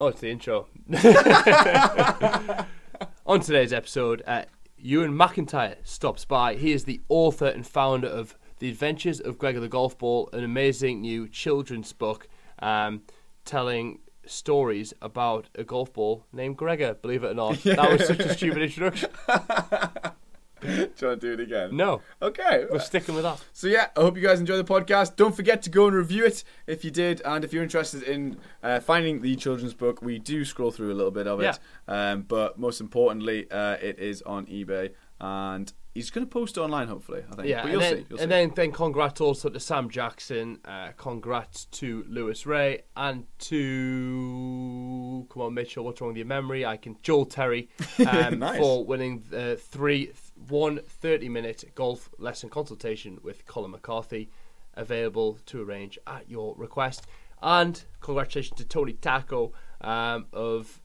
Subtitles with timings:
[0.00, 0.68] Oh, it's the intro.
[3.26, 4.44] On today's episode, uh,
[4.80, 6.54] Euan McIntyre stops by.
[6.54, 10.44] He is the author and founder of The Adventures of Gregor the Golf Ball, an
[10.44, 12.28] amazing new children's book
[12.60, 13.02] um,
[13.44, 17.56] telling stories about a golf ball named Gregor, believe it or not.
[17.64, 19.10] That was such a stupid introduction.
[20.62, 21.76] Do you want to do it again?
[21.76, 22.66] No, Okay.
[22.70, 23.40] we're sticking with that.
[23.52, 25.16] So yeah, I hope you guys enjoy the podcast.
[25.16, 28.38] Don't forget to go and review it if you did, and if you're interested in
[28.62, 31.58] uh, finding the children's book, we do scroll through a little bit of it.
[31.86, 34.90] Um, but most importantly, uh, it is on eBay,
[35.20, 37.22] and he's going to post it online, hopefully.
[37.30, 37.48] I think.
[37.48, 38.06] Yeah, but and, you'll then, see.
[38.10, 38.26] You'll and see.
[38.26, 43.24] then then congrats also to Sam Jackson, uh, congrats to Lewis Ray, and
[44.08, 46.64] to come on Mitchell, what's wrong with your memory?
[46.64, 47.68] I can Joel Terry
[48.06, 48.58] um, Nice.
[48.58, 50.12] for winning the three
[50.48, 54.30] one 30 minute golf lesson consultation with Colin McCarthy,
[54.74, 57.06] available to arrange at your request.
[57.42, 60.80] And congratulations to Tony Taco um, of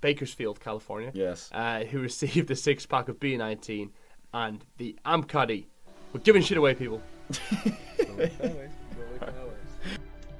[0.00, 1.50] Bakersfield, California yes.
[1.52, 3.90] uh, who received the six pack of B19
[4.32, 5.66] and the Amcaddy.
[6.12, 7.02] We're giving shit away, people.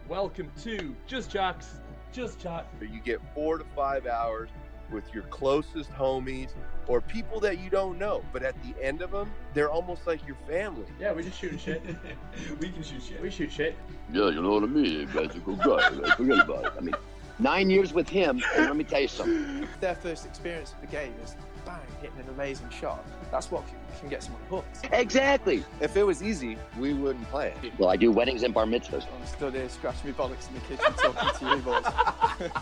[0.09, 1.81] Welcome to Just Jacks,
[2.13, 2.67] Just Chat.
[2.81, 4.51] You get four to five hours
[4.91, 6.51] with your closest homies
[6.87, 8.23] or people that you don't know.
[8.33, 10.87] But at the end of them, they're almost like your family.
[11.01, 11.83] Yeah, we're just shooting shit.
[12.61, 13.21] we can shoot shit.
[13.21, 13.77] we shoot shit.
[14.13, 14.85] Yeah, you know what I mean.
[14.85, 15.97] You guys are good guys.
[15.97, 16.73] Like, Forget about it.
[16.77, 16.95] I mean,
[17.39, 19.69] nine years with him, and let me tell you something.
[19.81, 23.05] their first experience of the game is bang, hitting an amazing shot.
[23.31, 24.89] That's what can, can get someone hooked.
[24.93, 25.65] Exactly.
[25.81, 27.73] If it was easy, we wouldn't play it.
[27.77, 29.05] Well, I do weddings and bar mitzvahs.
[29.05, 32.53] I'm stood here scratching my bollocks in the kitchen talking to you boys.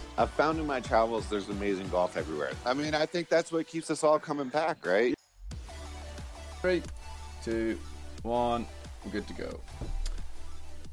[0.18, 2.52] I've found in my travels there's amazing golf everywhere.
[2.64, 5.14] I mean, I think that's what keeps us all coming back, right?
[6.60, 6.82] Three,
[7.44, 7.78] two,
[8.22, 8.66] one.
[9.04, 9.60] We're good to go.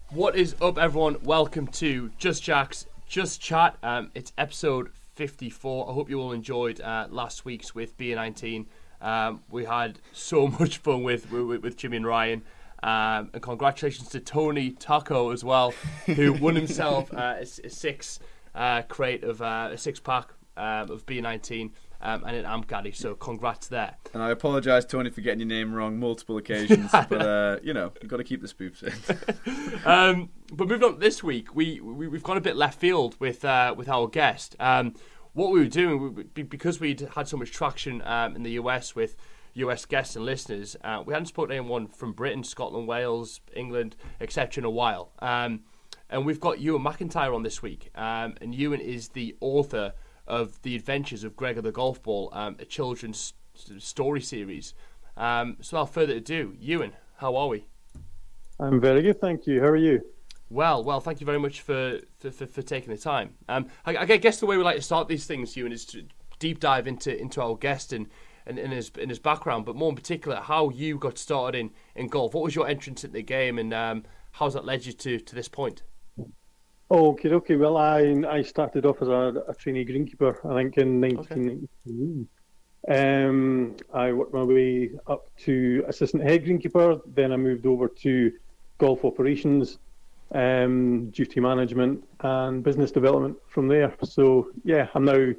[0.10, 1.18] What is up, everyone?
[1.24, 3.78] Welcome to Just Jacks, Just Chat.
[3.84, 4.90] Um, it's episode
[5.20, 5.90] 54.
[5.90, 8.68] I hope you all enjoyed uh, last week's with B19.
[9.02, 12.42] Um, we had so much fun with with, with Jimmy and Ryan.
[12.82, 15.74] Um, and congratulations to Tony Taco as well,
[16.06, 18.22] who won himself uh, a, a six
[18.56, 22.96] uh, crate of uh, a six pack um, of B19 um, and an Amcaddy.
[22.96, 23.98] So congrats there.
[24.14, 26.92] And I apologise, Tony, for getting your name wrong multiple occasions.
[27.10, 29.86] but uh, you know, you've got to keep the spoofs in.
[29.86, 33.44] Um, but moving on this week, we, we we've gone a bit left field with
[33.46, 34.56] uh, with our guest.
[34.60, 34.96] Um,
[35.40, 39.16] what we were doing because we'd had so much traction um, in the US with
[39.54, 43.96] US guests and listeners, uh, we hadn't spoken to anyone from Britain, Scotland, Wales, England,
[44.20, 44.62] etc.
[44.62, 45.14] in a while.
[45.20, 45.62] Um,
[46.10, 49.94] and we've got Euan McIntyre on this week, um, and Euan is the author
[50.28, 53.34] of The Adventures of Gregor the Golf Ball, um, a children's
[53.78, 54.74] story series.
[55.16, 57.66] Um, so without further ado, Euan, how are we?
[58.60, 59.62] I'm very good, thank you.
[59.62, 60.02] How are you?
[60.50, 63.36] Well, well, thank you very much for for, for, for taking the time.
[63.48, 66.06] Um, I, I guess the way we like to start these things, Euan, is to
[66.40, 68.08] deep dive into into our guest and,
[68.46, 71.72] and, and his in his background, but more in particular, how you got started in,
[71.96, 72.34] in golf.
[72.34, 75.36] What was your entrance into the game, and um, how's that led you to, to
[75.36, 75.84] this point?
[76.90, 77.56] Okay, okay.
[77.56, 82.28] Well, I I started off as a, a trainee greenkeeper, I think in 1993.
[82.88, 87.02] Um, I worked my way up to assistant head greenkeeper.
[87.06, 88.32] Then I moved over to
[88.80, 89.78] golf operations,
[90.32, 93.94] um, duty management, and business development from there.
[94.04, 95.34] So yeah, I'm now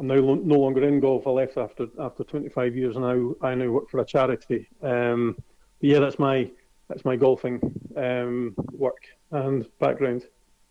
[0.00, 1.26] I'm now lo- no longer in golf.
[1.26, 4.68] I left after after 25 years, and now I now work for a charity.
[4.82, 5.36] Um,
[5.80, 6.50] but yeah, that's my
[6.88, 7.60] that's my golfing
[7.96, 10.24] um, work and background.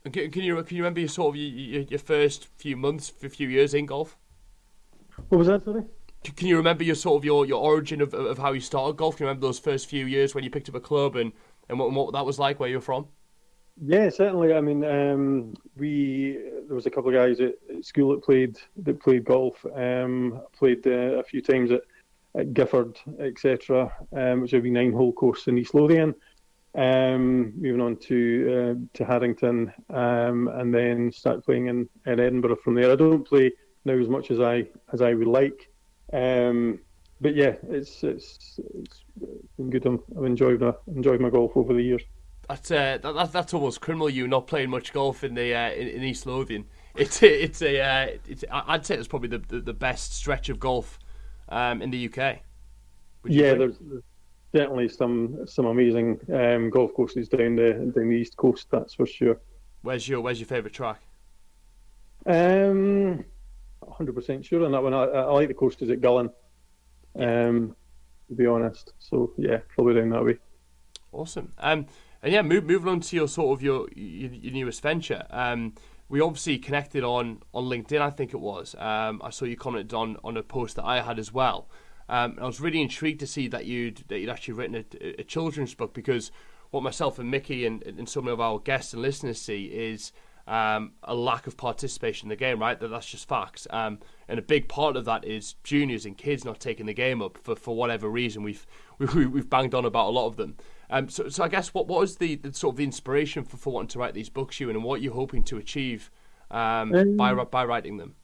[0.05, 3.11] And can, can you can you remember your sort of your, your, first few months,
[3.23, 4.17] a few years in golf?
[5.29, 5.83] What was that, sorry?
[6.35, 9.17] Can you remember your sort of your, your origin of, of how you started golf?
[9.17, 11.31] Can you remember those first few years when you picked up a club and,
[11.69, 13.07] and what, and what that was like, where you're from?
[13.85, 14.53] Yeah, certainly.
[14.53, 18.57] I mean, um, we there was a couple of guys at, at school that played
[18.83, 19.63] that played golf.
[19.75, 21.81] Um, played uh, a few times at,
[22.35, 26.15] at Gifford, etc., um, which would be nine hole course in East Lothian.
[26.73, 32.57] Um, moving on to uh, to Haddington, um, and then start playing in, in Edinburgh
[32.57, 32.91] from there.
[32.91, 33.51] I don't play
[33.85, 35.69] now as much as I as I would like,
[36.13, 36.79] um,
[37.21, 39.03] but yeah, it's it's it's
[39.55, 39.85] been good.
[39.85, 42.01] I've enjoyed my enjoyed my golf over the years.
[42.47, 44.09] That's uh, that, that, that's almost criminal.
[44.09, 46.65] You not playing much golf in the uh, in, in East Lothian.
[46.97, 50.49] It's a, it's a uh, it's I'd say it's probably the, the, the best stretch
[50.49, 50.97] of golf
[51.47, 52.39] um, in the UK.
[53.23, 54.01] Yeah, there's, there's
[54.51, 58.65] definitely some some amazing um, golf courses down the down the east coast.
[58.71, 59.39] That's for sure.
[59.83, 61.01] Where's your Where's your favourite track?
[62.25, 63.23] Um,
[63.83, 64.95] 100% sure on that one.
[64.95, 66.31] I, I like the coasters at Gullane.
[67.15, 67.75] Um,
[68.27, 68.93] to be honest.
[68.97, 70.37] So yeah, probably down that way.
[71.11, 71.53] Awesome.
[71.59, 71.85] Um,
[72.23, 75.25] and yeah, move, moving on to your sort of your your, your newest venture.
[75.29, 75.73] Um,
[76.09, 78.01] we obviously connected on on LinkedIn.
[78.01, 78.75] I think it was.
[78.77, 81.69] Um, I saw you commented on on a post that I had as well.
[82.09, 85.23] Um, I was really intrigued to see that you'd that you'd actually written a, a
[85.23, 86.31] children's book because
[86.71, 90.11] what myself and Mickey and, and some of our guests and listeners see is
[90.47, 92.79] um, a lack of participation in the game, right?
[92.79, 93.67] That that's just facts.
[93.69, 97.21] Um, and a big part of that is juniors and kids not taking the game
[97.21, 98.43] up for, for whatever reason.
[98.43, 98.65] We've
[98.97, 100.55] we've, we've banged on about a lot of them.
[100.89, 103.57] Um, so, so I guess what what was the, the sort of the inspiration for,
[103.57, 106.11] for wanting to write these books, you and what you're hoping to achieve
[106.51, 108.15] um, by Um, by writing them?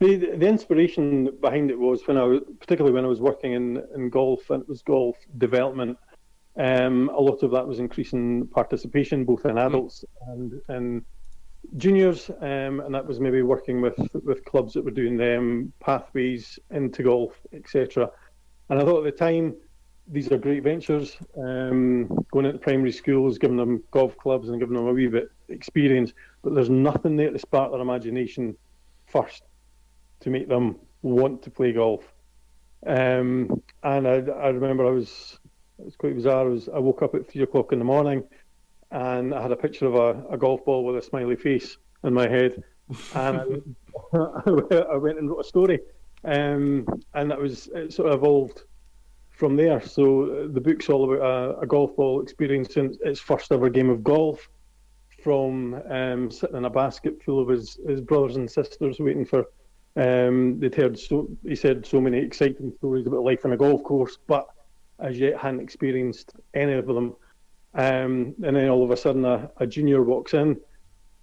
[0.00, 3.82] The, the inspiration behind it was when I was, particularly when I was working in,
[3.94, 5.98] in golf, and it was golf development.
[6.56, 11.04] Um, a lot of that was increasing participation, both in adults and in
[11.76, 16.58] juniors, um, and that was maybe working with with clubs that were doing them pathways
[16.70, 18.10] into golf, etc.
[18.68, 19.56] And I thought at the time,
[20.10, 21.16] these are great ventures.
[21.36, 25.30] Um, going into primary schools, giving them golf clubs and giving them a wee bit
[25.48, 26.12] experience,
[26.42, 28.56] but there's nothing there to spark their imagination
[29.06, 29.42] first
[30.20, 32.12] to make them want to play golf.
[32.86, 35.38] Um, and I, I remember I was
[35.78, 36.46] it was quite bizarre.
[36.46, 38.24] I was I woke up at three o'clock in the morning,
[38.90, 42.14] and I had a picture of a, a golf ball with a smiley face in
[42.14, 42.62] my head,
[43.14, 43.74] and
[44.12, 44.18] I,
[44.92, 45.80] I went and wrote a story,
[46.24, 48.62] um, and that was it sort of evolved
[49.38, 49.80] from there.
[49.80, 53.88] So uh, the book's all about a, a golf ball experiencing its first ever game
[53.88, 54.48] of golf,
[55.22, 59.46] from um, sitting in a basket full of his, his brothers and sisters waiting for.
[59.96, 63.82] Um, they'd heard so he said so many exciting stories about life on a golf
[63.82, 64.46] course, but
[65.00, 67.16] as yet hadn't experienced any of them.
[67.74, 70.56] Um, and then all of a sudden, a, a junior walks in,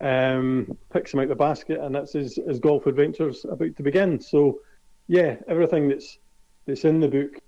[0.02, 4.20] um, picks him out the basket, and that's his, his golf adventures about to begin.
[4.20, 4.60] So,
[5.08, 6.20] yeah, everything that's
[6.66, 7.40] that's in the book,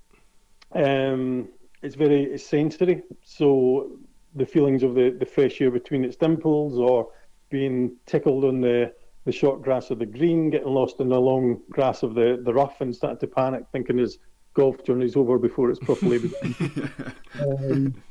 [0.74, 1.50] um,
[1.82, 3.04] it's very it's sensory.
[3.24, 3.98] So
[4.36, 7.10] the feelings of the, the fresh air between its dimples, or
[7.50, 8.94] being tickled on the,
[9.26, 12.54] the short grass of the green, getting lost in the long grass of the, the
[12.54, 14.20] rough, and starting to panic, thinking his
[14.54, 16.92] golf journey's over before it's properly begun.
[17.42, 18.04] um,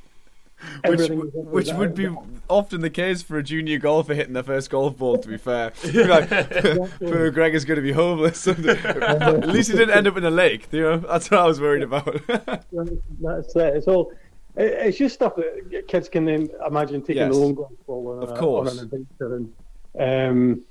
[0.86, 2.08] Which, which would be
[2.48, 5.18] often the case for a junior golfer hitting their first golf ball.
[5.18, 6.28] To be fair, like,
[6.98, 8.46] poor Greg is going to be homeless.
[8.48, 10.68] At least he didn't end up in a lake.
[10.72, 12.20] You know, that's what I was worried about.
[12.26, 13.76] That's it.
[13.76, 14.12] It's all.
[14.58, 17.34] It's just stuff that kids can then imagine taking Yes.
[17.34, 18.70] the long golf ball on, Of a, course.
[18.70, 19.52] on an adventure, and
[20.00, 20.64] um,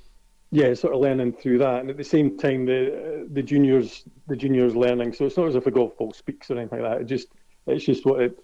[0.50, 4.34] yeah, sort of learning through that, and at the same time, the the juniors the
[4.34, 5.12] juniors learning.
[5.12, 7.00] So it's not as if a golf ball speaks or anything like that.
[7.02, 7.28] It just
[7.68, 8.36] it's just what it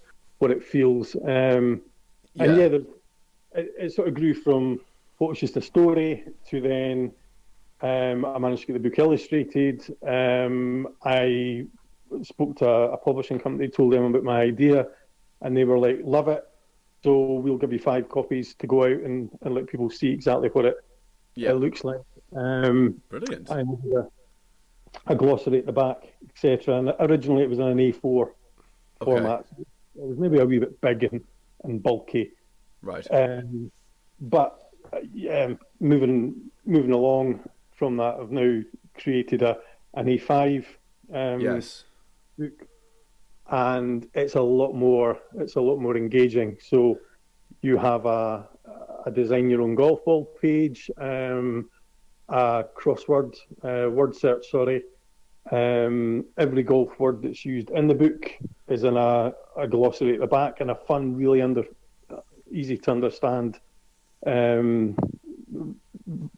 [0.42, 1.14] what it feels.
[1.14, 1.82] Um,
[2.40, 2.56] And Yeah.
[2.56, 2.86] yeah, the,
[3.54, 4.80] it, it sort of grew from
[5.18, 7.12] what was just a story to then
[7.80, 9.78] um, I managed to get the book illustrated.
[10.06, 11.66] Um, I
[12.22, 14.86] spoke to a, a publishing company, told them about my idea,
[15.42, 16.42] and they were like, "Love it!
[17.04, 17.10] So
[17.42, 20.64] we'll give you five copies to go out and, and let people see exactly what
[20.64, 20.76] it,
[21.36, 21.50] Yeah.
[21.50, 22.00] it looks like."
[22.34, 23.50] Um, Brilliant.
[23.50, 23.66] I had
[23.96, 25.98] a, a glossary at the back,
[26.30, 26.78] etc.
[26.78, 28.30] And originally it was in an A4
[29.04, 29.44] format.
[29.96, 31.22] It was maybe a wee bit big and,
[31.64, 32.32] and bulky.
[32.82, 33.06] Right.
[33.10, 33.70] Um,
[34.20, 37.40] but uh, yeah, um, moving moving along
[37.72, 38.62] from that, I've now
[38.98, 39.58] created a
[39.94, 40.64] an A5
[41.12, 41.84] um, yes.
[42.38, 42.66] book,
[43.50, 45.18] and it's a lot more.
[45.36, 46.56] It's a lot more engaging.
[46.60, 46.98] So
[47.60, 48.48] you have a
[49.06, 51.68] a design your own golf ball page, um,
[52.28, 54.50] a crossword uh, word search.
[54.50, 54.82] Sorry.
[55.51, 58.31] Um, every golf word that's used in the book
[58.69, 61.65] is in a, a glossary at the back and a fun, really under
[62.53, 63.58] easy to understand
[64.27, 64.96] um,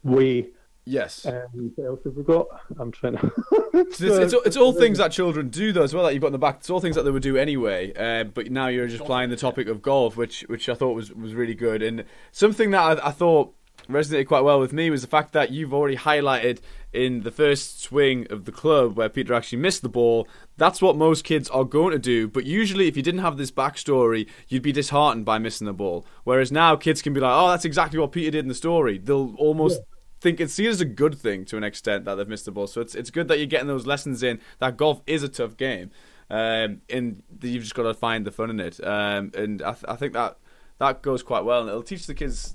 [0.02, 0.48] way.
[0.86, 1.24] Yes.
[1.26, 2.46] Um, what else have we got?
[2.78, 3.32] I'm trying to.
[3.76, 6.04] It's, it's, it's, all things that children do, though, as well.
[6.04, 6.58] That you've got in the back.
[6.58, 7.92] It's all things that they would do anyway.
[7.92, 11.12] Uh, but now you're just applying the topic of golf, which which I thought was,
[11.12, 11.82] was really good.
[11.82, 13.52] And something that I, I thought
[13.88, 16.60] resonated quite well with me was the fact that you've already highlighted
[16.92, 20.28] in the first swing of the club where Peter actually missed the ball.
[20.56, 22.28] That's what most kids are going to do.
[22.28, 26.06] But usually, if you didn't have this backstory, you'd be disheartened by missing the ball.
[26.22, 28.98] Whereas now, kids can be like, "Oh, that's exactly what Peter did in the story."
[28.98, 29.80] They'll almost
[30.20, 32.66] think it's seen as a good thing to an extent that they've missed the ball.
[32.66, 35.56] So it's it's good that you're getting those lessons in that golf is a tough
[35.56, 35.90] game,
[36.30, 38.82] um, and you've just got to find the fun in it.
[38.84, 40.38] Um, and I, th- I think that
[40.78, 42.54] that goes quite well, and it'll teach the kids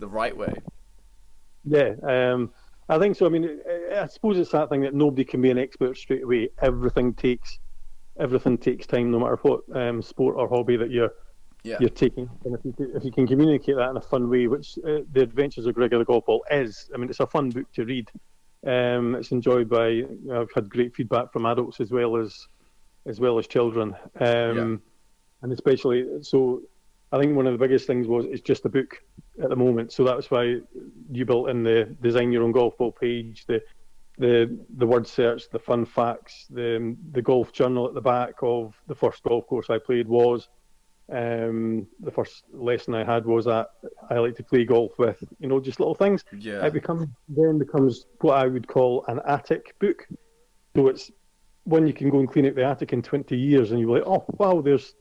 [0.00, 0.52] the right way.
[1.64, 2.52] Yeah, um,
[2.88, 3.26] I think so.
[3.26, 3.60] I mean,
[3.94, 6.48] I suppose it's that thing that nobody can be an expert straight away.
[6.60, 7.58] Everything takes
[8.18, 11.12] everything takes time, no matter what um, sport or hobby that you're
[11.62, 11.76] Yeah.
[11.80, 12.28] you're taking.
[12.44, 15.22] And if you if you can communicate that in a fun way, which uh, the
[15.22, 18.10] Adventures of Gregor the Golf is, I mean, it's a fun book to read.
[18.66, 19.88] Um, it's enjoyed by.
[19.88, 22.48] You know, I've had great feedback from adults as well as
[23.06, 24.82] as well as children, um,
[25.42, 26.62] and especially so.
[27.12, 29.02] I think one of the biggest things was it's just a book
[29.42, 30.60] at the moment, so that's why
[31.10, 33.60] you built in the design your own golf ball page, the
[34.18, 38.74] the the word search, the fun facts, the the golf journal at the back of
[38.86, 40.48] the first golf course I played was.
[41.12, 43.70] Um, the first lesson I had was that
[44.08, 46.24] I like to play golf with, you know, just little things.
[46.38, 46.64] Yeah.
[46.64, 50.06] It becomes then becomes what I would call an attic book.
[50.76, 51.10] So it's
[51.64, 54.06] when you can go and clean out the attic in 20 years and you're like,
[54.06, 54.94] oh, wow, there's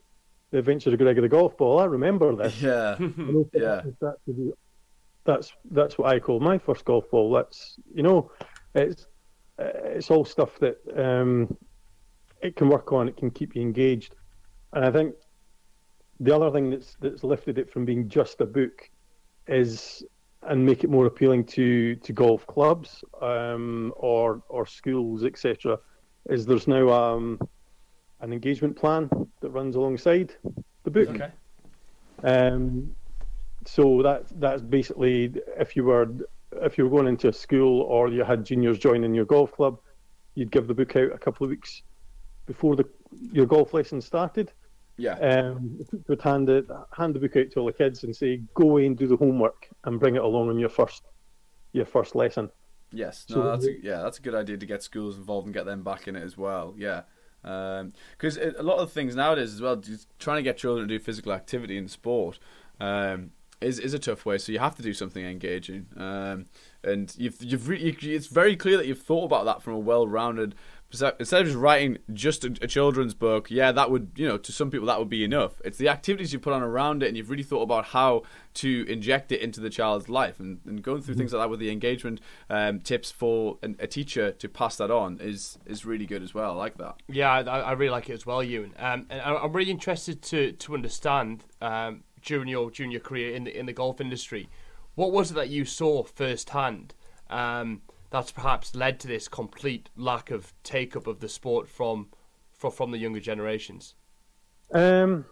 [0.52, 1.80] the Adventures of Gregory the Golf Ball.
[1.80, 2.62] I remember this.
[2.62, 2.98] Yeah.
[3.54, 3.82] yeah.
[4.02, 4.18] That's,
[5.26, 7.32] that's, that's what I call my first golf ball.
[7.32, 8.32] That's, you know,
[8.74, 9.06] it's,
[9.60, 11.56] it's all stuff that um,
[12.42, 14.16] it can work on, it can keep you engaged.
[14.74, 15.16] And I think
[16.20, 18.90] the other thing that's that's lifted it from being just a book
[19.48, 20.04] is
[20.44, 25.78] and make it more appealing to to golf clubs um, or or schools etc.
[26.30, 27.40] Is there's now um,
[28.22, 29.10] an engagement plan
[29.42, 30.34] that runs alongside
[30.84, 31.10] the book.
[31.10, 31.32] Okay.
[32.24, 32.96] Um,
[33.66, 36.08] so that that's basically if you were
[36.62, 39.80] if you were going into a school or you had juniors joining your golf club,
[40.36, 41.84] you'd give the book out a couple of weeks
[42.46, 42.86] before the
[43.32, 44.52] your golf lesson started.
[44.98, 45.14] Yeah.
[45.20, 48.72] Um, would hand it, hand the book out to all the kids and say, "Go
[48.72, 51.04] away and do the homework and bring it along on your first,
[51.72, 52.50] your first lesson."
[52.92, 53.26] Yes.
[53.30, 55.66] No, So- that's a, yeah, that's a good idea to get schools involved and get
[55.66, 56.74] them back in it as well.
[56.78, 57.04] Yeah.
[57.42, 59.82] Because a lot of things nowadays as well,
[60.20, 62.40] trying to get children to do physical activity in sport
[62.80, 63.32] um,
[63.62, 64.38] is is a tough way.
[64.38, 66.46] So you have to do something engaging, um,
[66.84, 70.56] and you've you've re- it's very clear that you've thought about that from a well-rounded.
[70.92, 74.52] Instead of just writing just a, a children's book, yeah, that would you know to
[74.52, 75.62] some people that would be enough.
[75.64, 78.24] It's the activities you put on around it, and you've really thought about how
[78.56, 81.60] to inject it into the child's life, and, and going through things like that with
[81.60, 86.08] the engagement um, tips for an, a teacher to pass that on is is really
[86.08, 86.54] good as well.
[86.54, 86.96] I like that.
[87.08, 88.72] Yeah, I, I really like it as well, Euan.
[88.82, 93.58] Um, and I'm really interested to to understand um, during your junior career in the
[93.58, 94.50] in the golf industry,
[94.96, 96.96] what was it that you saw firsthand
[97.30, 102.10] um, that's perhaps led to this complete lack of take up of the sport from
[102.52, 103.96] from, from the younger generations?
[104.74, 105.26] Um,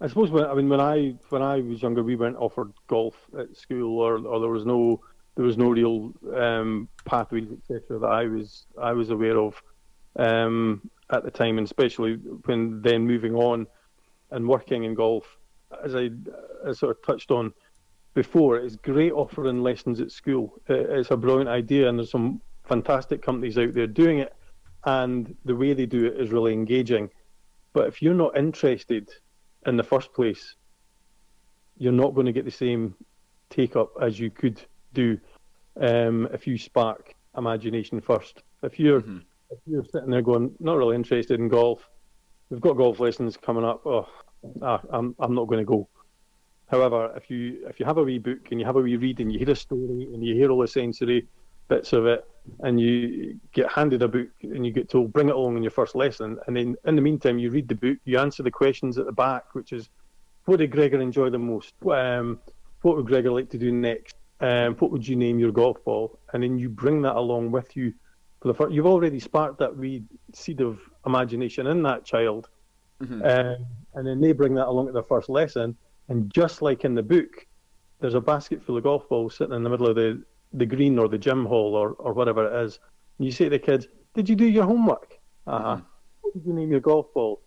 [0.00, 3.16] I suppose when I mean when I when I was younger, we weren't offered golf
[3.38, 5.00] at school, or, or there was no
[5.36, 7.98] there was no real um, pathways etc.
[8.00, 9.62] that I was I was aware of
[10.16, 13.66] um, at the time, and especially when then moving on
[14.30, 15.36] and working in golf,
[15.84, 16.10] as I,
[16.66, 17.52] I sort of touched on
[18.14, 20.60] before, it's great offering lessons at school.
[20.68, 24.34] It's a brilliant idea, and there's some fantastic companies out there doing it,
[24.84, 27.10] and the way they do it is really engaging.
[27.72, 29.08] But if you're not interested
[29.66, 30.56] in the first place,
[31.78, 32.94] you're not going to get the same
[33.50, 34.60] take up as you could
[34.92, 35.18] do
[35.80, 38.42] um, if you spark imagination first.
[38.62, 39.02] If you're
[39.50, 41.88] if you're sitting there going, not really interested in golf,
[42.50, 43.84] we've got golf lessons coming up.
[43.86, 44.08] Oh,
[44.60, 45.88] ah, I'm I'm not going to go.
[46.72, 49.20] However, if you if you have a wee book and you have a wee read
[49.20, 51.28] and you hear a story and you hear all the sensory
[51.68, 52.24] bits of it
[52.60, 55.70] and you get handed a book and you get told bring it along in your
[55.70, 58.98] first lesson and then in the meantime you read the book you answer the questions
[58.98, 59.90] at the back which is
[60.46, 61.74] what did Gregor enjoy the most?
[61.88, 62.40] Um,
[62.80, 64.16] what would Gregor like to do next?
[64.40, 66.18] Um, what would you name your golf ball?
[66.32, 67.92] And then you bring that along with you
[68.40, 70.02] for the first, you've already sparked that wee
[70.32, 72.48] seed of imagination in that child.
[73.24, 75.76] Um, and then they bring that along to their first lesson
[76.08, 77.46] and just like in the book
[78.02, 80.20] there's a basket full of golf balls sitting in the middle of the,
[80.52, 82.80] the green or the gym hall or, or whatever it is.
[83.18, 85.18] And you say to the kids, Did you do your homework?
[85.46, 85.80] Uh huh.
[86.20, 87.40] What did you name your golf ball?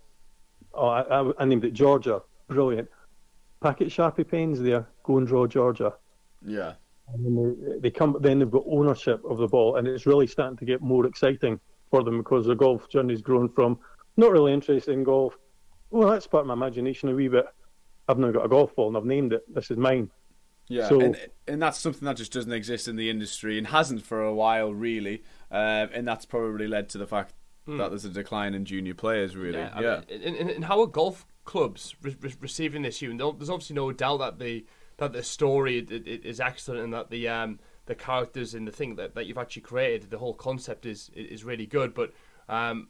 [0.73, 2.21] Oh, I, I, I named it Georgia.
[2.47, 2.89] Brilliant.
[3.61, 4.87] Packet Sharpie pens there.
[5.03, 5.93] Go and draw Georgia.
[6.45, 6.73] Yeah.
[7.13, 10.25] And then they, they come, then they've got ownership of the ball, and it's really
[10.25, 11.59] starting to get more exciting
[11.91, 13.77] for them because their golf journey's grown from
[14.17, 15.37] not really interested in golf.
[15.91, 17.45] Well, that's part of my imagination a wee bit.
[18.07, 19.43] I've now got a golf ball and I've named it.
[19.53, 20.11] This is mine.
[20.67, 24.03] Yeah, So- and and that's something that just doesn't exist in the industry and hasn't
[24.03, 25.23] for a while, really.
[25.51, 27.33] Um, and that's probably led to the fact
[27.67, 29.57] that there's a decline in junior players, really.
[29.57, 33.01] Yeah, Yeah, I mean, and, and, and how are golf clubs re- re- receiving this?
[33.01, 34.65] You, there's obviously no doubt that the
[34.97, 38.71] that the story i- i- is excellent and that the um the characters and the
[38.71, 41.93] thing that, that you've actually created, the whole concept is is really good.
[41.93, 42.11] But
[42.49, 42.89] um,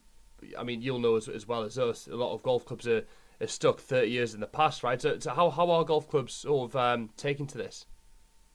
[0.57, 3.03] I mean, you'll know as, as well as us, a lot of golf clubs are,
[3.41, 5.01] are stuck 30 years in the past, right?
[5.01, 7.85] So, so how how are golf clubs sort of um, taking to this?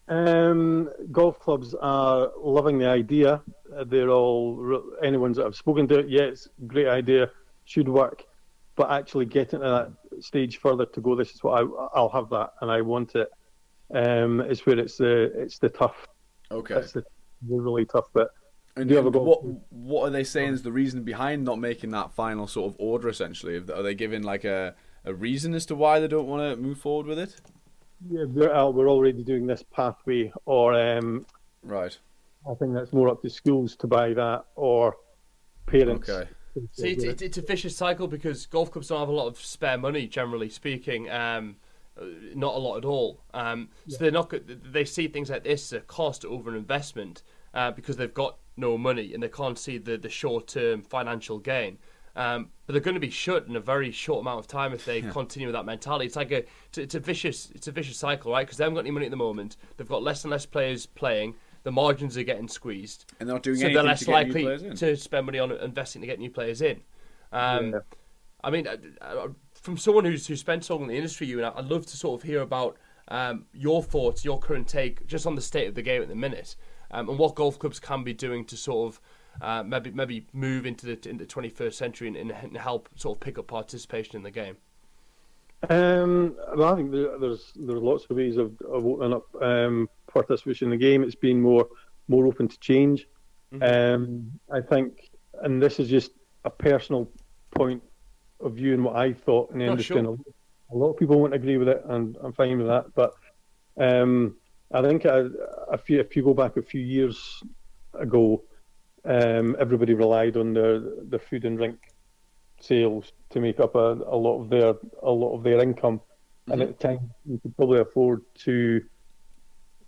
[0.08, 3.42] Um, golf clubs are loving the idea.
[3.76, 6.04] Uh, They're all anyone's that I've spoken to.
[6.08, 7.30] Yeah, it's a great idea,
[7.64, 8.24] should work,
[8.74, 11.14] but actually getting to that stage further to go.
[11.14, 13.28] This is what I I'll have that and I want it.
[13.94, 16.08] Um, it's where it's the it's the tough.
[16.50, 16.74] okay.
[16.74, 17.04] It's the,
[17.48, 18.28] the really tough bit.
[18.76, 21.44] And do you have a and what what are they saying is the reason behind
[21.44, 23.08] not making that final sort of order?
[23.08, 24.74] Essentially, are they giving like a
[25.04, 27.40] a reason as to why they don't want to move forward with it?
[28.08, 31.26] Yeah, we're, uh, we're already doing this pathway, or um,
[31.62, 31.96] right.
[32.50, 34.96] I think that's more up to schools to buy that, or
[35.66, 36.08] parents.
[36.08, 36.28] Okay.
[36.72, 39.38] See, it's, it's, it's, a vicious cycle because golf clubs don't have a lot of
[39.38, 41.08] spare money, generally speaking.
[41.08, 41.56] Um,
[42.00, 43.20] uh, not a lot at all.
[43.34, 43.98] Um, so yeah.
[44.00, 44.32] they're not.
[44.72, 47.22] They see things like this as a cost over an investment
[47.54, 51.38] uh, because they've got no money and they can't see the, the short term financial
[51.38, 51.78] gain.
[52.16, 54.84] Um, but they're going to be shut in a very short amount of time if
[54.84, 55.10] they yeah.
[55.10, 56.06] continue with that mentality.
[56.06, 58.46] It's like a it's, it's a vicious it's a vicious cycle, right?
[58.46, 59.56] Because they haven't got any money at the moment.
[59.76, 61.34] They've got less and less players playing.
[61.62, 64.44] The margins are getting squeezed, and they're not doing so they're less likely
[64.76, 66.80] to spend money on investing to get new players in.
[67.32, 67.78] Um, yeah.
[68.42, 71.38] I mean, uh, uh, from someone who's who spent so long in the industry, you
[71.38, 75.26] and I'd love to sort of hear about um, your thoughts, your current take, just
[75.26, 76.56] on the state of the game at the minute,
[76.90, 79.00] um, and what golf clubs can be doing to sort of
[79.40, 83.20] uh, maybe maybe move into the into the 21st century and, and, help sort of
[83.20, 84.56] pick up participation in the game.
[85.68, 89.88] Um, well, I think there, there's there's lots of ways of, of opening up um,
[90.12, 91.02] participation in the game.
[91.02, 91.68] It's been more
[92.08, 93.06] more open to change.
[93.52, 93.94] Mm-hmm.
[93.94, 95.10] Um, I think,
[95.42, 96.12] and this is just
[96.44, 97.10] a personal
[97.50, 97.82] point
[98.40, 100.02] of view and what I thought in the industry.
[100.02, 100.16] Sure.
[100.72, 102.94] A lot of people won't agree with it, and I'm fine with that.
[102.94, 103.14] But
[103.76, 104.36] um,
[104.72, 105.30] I think a,
[105.70, 107.42] a few, if you go back a few years
[107.94, 108.42] ago,
[109.04, 111.78] um, everybody relied on their, their food and drink
[112.60, 116.52] sales to make up a, a lot of their a lot of their income, mm-hmm.
[116.52, 118.82] and at the time you could probably afford to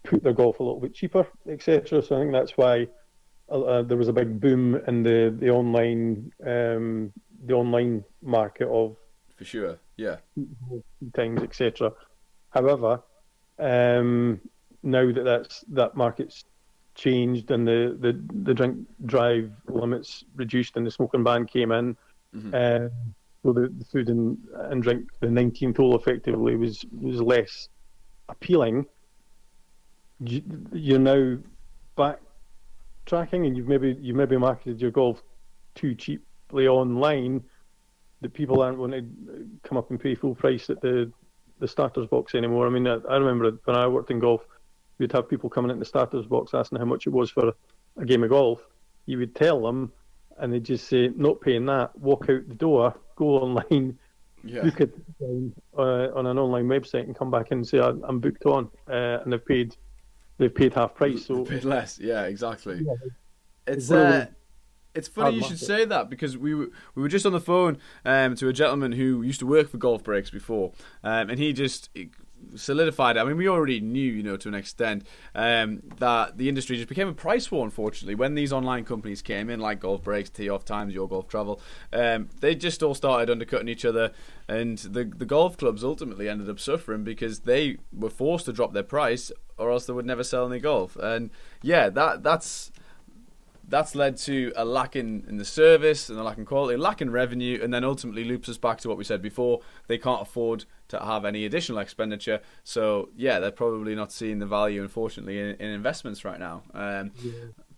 [0.03, 2.03] put their golf a little bit cheaper, etc.
[2.03, 2.89] So I think that's why
[3.51, 7.13] uh, uh, there was a big boom in the the online um,
[7.45, 8.97] the online market of
[9.37, 10.17] for sure, yeah,
[11.15, 11.93] times etc.
[12.51, 13.03] However,
[13.59, 14.41] um,
[14.83, 16.45] now that that's that market's
[16.95, 21.97] changed and the, the, the drink drive limits reduced and the smoking ban came in.
[22.35, 22.55] Mm-hmm.
[22.55, 22.89] Uh,
[23.43, 27.69] so the, the, food and, and drink, the 19th hole effectively was was less
[28.29, 28.87] appealing.
[30.21, 31.39] You, are now
[31.97, 32.21] back
[33.07, 35.21] tracking, and you've maybe you maybe marketed your golf
[35.75, 37.43] too cheaply online
[38.21, 41.11] that people aren't going to come up and pay full price at the
[41.59, 42.67] the starters box anymore.
[42.67, 44.43] I mean, I, I remember when I worked in golf,
[45.03, 47.53] you'd have people coming in the starters box asking how much it was for
[47.99, 48.61] a game of golf.
[49.07, 49.93] You would tell them,
[50.39, 53.99] and they'd just say, "Not paying that." Walk out the door, go online,
[54.45, 54.63] yeah.
[54.63, 54.95] book it
[55.77, 59.33] uh, on an online website, and come back and say, "I'm booked on," uh, and
[59.33, 59.77] they've paid
[60.39, 61.27] they've paid half price.
[61.27, 61.99] So paid less.
[61.99, 62.83] Yeah, exactly.
[62.87, 62.95] Yeah,
[63.67, 64.27] it's uh,
[64.95, 67.79] it's funny you should say that because we were, we were just on the phone
[68.05, 71.53] um, to a gentleman who used to work for Golf Breaks before, um, and he
[71.53, 71.91] just
[72.57, 73.17] solidified.
[73.17, 76.89] I mean, we already knew, you know, to an extent, um, that the industry just
[76.89, 77.65] became a price war.
[77.65, 81.29] Unfortunately, when these online companies came in, like Golf Breaks, Tee Off Times, Your Golf
[81.29, 81.61] Travel,
[81.93, 84.13] um, they just all started undercutting each other,
[84.49, 88.73] and the the golf clubs ultimately ended up suffering because they were forced to drop
[88.73, 90.97] their price, or else they would never sell any golf.
[90.97, 91.31] And
[91.63, 92.73] yeah, that that's
[93.73, 96.79] that's led to a lack in, in the service and a lack in quality, a
[96.79, 99.61] lack in revenue, and then ultimately loops us back to what we said before.
[99.87, 102.41] They can't afford to have any additional expenditure.
[102.65, 106.65] So, yeah, they're probably not seeing the value, unfortunately, in, in investments right now.
[106.75, 107.33] Um, yeah.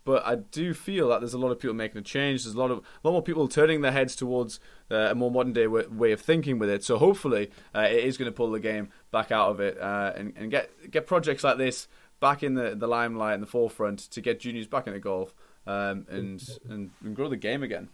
[0.05, 2.43] But I do feel that there's a lot of people making a change.
[2.43, 4.59] There's a lot of a lot more people turning their heads towards
[4.91, 6.83] uh, a more modern day way, way, of thinking with it.
[6.83, 10.13] So hopefully, uh, it is going to pull the game back out of it uh,
[10.15, 11.89] and, and get get projects like this
[12.21, 15.35] back in the, the limelight and the forefront to get juniors back into golf
[15.67, 17.89] um, and, and and grow the game again.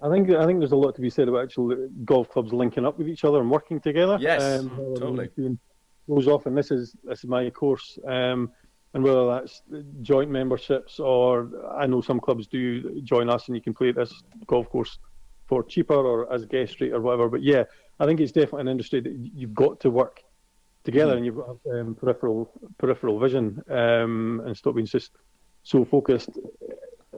[0.00, 2.84] I think I think there's a lot to be said about actual golf clubs linking
[2.84, 4.18] up with each other and working together.
[4.20, 5.30] Yes, um, totally.
[6.08, 8.50] Goes off, and this is this is my course, um,
[8.94, 9.62] and whether that's
[10.00, 14.22] joint memberships or I know some clubs do join us and you can play this
[14.46, 14.98] golf course
[15.46, 17.28] for cheaper or as a guest rate or whatever.
[17.28, 17.64] But yeah,
[18.00, 20.22] I think it's definitely an industry that you've got to work
[20.84, 21.16] together, mm-hmm.
[21.18, 25.10] and you've got um, peripheral peripheral vision um, and stop being just
[25.62, 26.30] so focused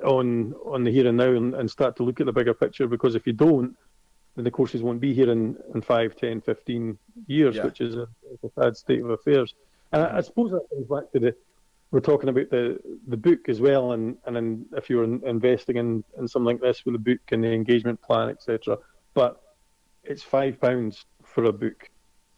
[0.04, 2.86] on on the here and now and, and start to look at the bigger picture
[2.86, 3.76] because if you don't
[4.36, 7.64] then the courses won't be here in, in 5, 10, 15 years, yeah.
[7.64, 8.06] which is a,
[8.44, 9.54] a, sad state of affairs.
[9.92, 11.36] And I, I, suppose that comes back to the
[11.90, 15.76] we're talking about the the book as well, and and in, if you're in, investing
[15.76, 18.78] in, in something like this with a book and the engagement plan, etc.
[19.14, 19.40] But
[20.04, 21.90] it's five pounds for a book.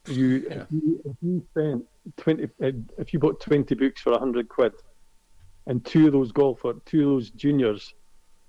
[0.07, 0.63] You, yeah.
[0.63, 1.85] if you if you spent
[2.17, 2.49] twenty
[2.97, 4.73] if you bought twenty books for a hundred quid,
[5.67, 7.95] and two of those golfers, two of those juniors,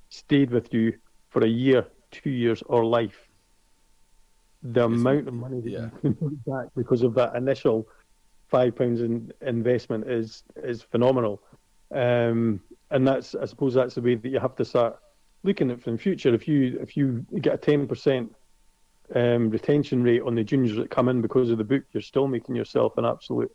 [0.10, 0.94] stayed with you
[1.30, 3.28] for a year, two years, or life.
[4.62, 5.80] The it's, amount of money that yeah.
[5.82, 7.88] you can put back because of that initial
[8.50, 11.42] five pounds in investment is is phenomenal,
[11.92, 15.00] um, and that's I suppose that's the way that you have to start
[15.44, 16.34] looking at from future.
[16.34, 18.34] If you if you get a ten percent
[19.16, 22.28] um, retention rate on the juniors that come in because of the book, you're still
[22.28, 23.52] making yourself an absolute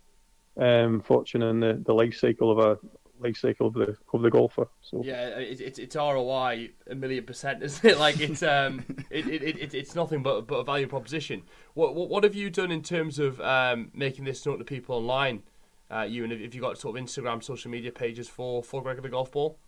[0.58, 2.78] um, fortune in the, the life cycle of a
[3.20, 4.68] life cycle of the of the golfer.
[4.80, 7.98] So yeah, it's it's, it's ROI a million percent, isn't it?
[7.98, 11.42] Like it's um it, it, it, it's nothing but but a value proposition.
[11.74, 14.96] What what, what have you done in terms of um, making this known to people
[14.96, 15.42] online?
[15.90, 19.00] Uh, you and if you got sort of Instagram, social media pages for for Gregor
[19.00, 19.58] the Golf Ball?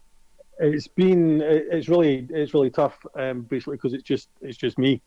[0.59, 5.01] It's been it's really it's really tough, um, basically because it's just it's just me.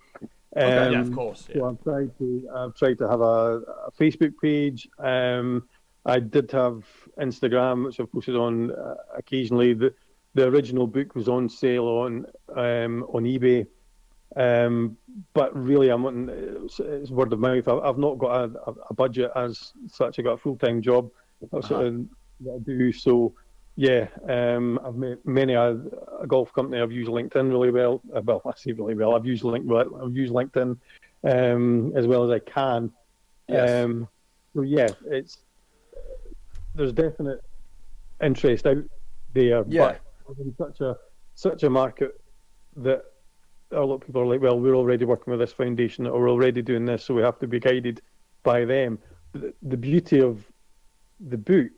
[0.56, 1.48] Um, okay, yeah, of um, course.
[1.50, 1.56] Yeah.
[1.58, 4.88] So I've tried to I've tried to have a, a Facebook page.
[4.98, 5.68] Um,
[6.06, 6.84] I did have
[7.20, 9.74] Instagram, which I've posted on uh, occasionally.
[9.74, 9.94] The
[10.36, 13.68] the original book was on sale on um, on eBay,
[14.36, 14.98] um,
[15.34, 16.30] but really I'm on
[16.66, 17.68] it's, it's word of mouth.
[17.68, 20.18] I, have not got a, a, budget as such.
[20.18, 21.10] I got a full time job.
[21.52, 21.92] That's uh-huh.
[22.40, 22.92] what I do.
[22.92, 23.34] So
[23.76, 25.80] yeah, um, I've made many a,
[26.22, 26.82] a, golf company.
[26.82, 28.02] I've used LinkedIn really well.
[28.16, 29.16] Uh, well, I say really well.
[29.16, 29.66] I've used link.
[29.72, 30.78] I've used LinkedIn
[31.24, 32.92] um, as well as I can.
[33.48, 33.86] Yes.
[33.86, 34.08] Um,
[34.56, 35.40] so yeah, it's
[36.76, 37.42] there's definite
[38.22, 38.84] interest out
[39.34, 39.64] there.
[39.68, 39.96] Yeah.
[40.28, 40.98] But in such a
[41.36, 42.20] such a market
[42.78, 43.04] that
[43.72, 46.30] a lot of people are like, well, we're already working with this foundation, or we're
[46.30, 48.02] already doing this, so we have to be guided
[48.44, 49.00] by them.
[49.34, 50.46] The, the beauty of
[51.20, 51.72] the book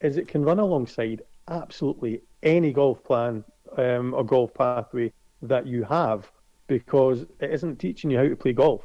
[0.00, 3.44] is it can run alongside absolutely any golf plan
[3.76, 6.30] um, or golf pathway that you have
[6.66, 8.82] because it isn't teaching you how to play golf.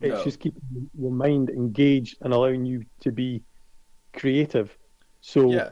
[0.00, 0.24] It's no.
[0.24, 0.62] just keeping
[0.98, 3.42] your mind engaged and allowing you to be
[4.12, 4.76] creative.
[5.20, 5.70] So, yeah.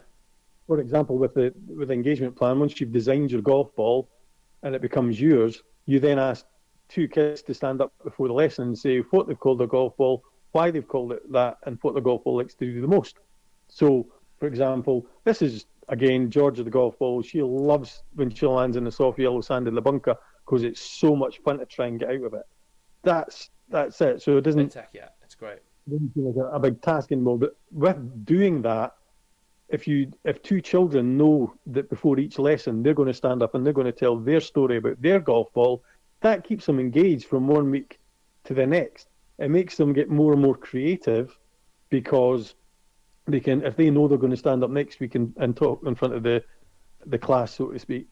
[0.66, 4.08] for example, with the with the engagement plan, once you've designed your golf ball
[4.62, 6.46] and it becomes yours, you then ask
[6.88, 9.96] two kids to stand up before the lesson and say what they've called their golf
[9.96, 12.86] ball, why they've called it that, and what the golf ball likes to do the
[12.86, 13.16] most.
[13.68, 14.06] So,
[14.38, 17.22] for example, this is again Georgia the golf ball.
[17.22, 20.80] She loves when she lands in the soft yellow sand in the bunker because it's
[20.80, 22.46] so much fun to try and get out of it.
[23.02, 24.22] That's that's it.
[24.22, 24.70] So it doesn't.
[24.70, 27.38] Tech, yeah, it's great like a, a big task anymore.
[27.38, 28.94] But with doing that,
[29.68, 33.54] if you if two children know that before each lesson they're going to stand up
[33.54, 35.82] and they're going to tell their story about their golf ball,
[36.20, 37.98] that keeps them engaged from one week
[38.44, 39.08] to the next.
[39.38, 41.36] It makes them get more and more creative
[41.90, 42.54] because
[43.26, 45.82] they can if they know they're going to stand up next week and, and talk
[45.84, 46.42] in front of the
[47.06, 48.08] the class, so to speak,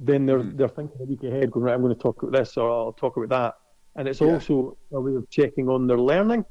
[0.00, 0.56] then they're mm.
[0.56, 2.92] they're thinking a week ahead, going right, I'm going to talk about this or I'll
[2.92, 3.54] talk about that,
[3.98, 4.28] and it's yeah.
[4.28, 6.44] also a way of checking on their learning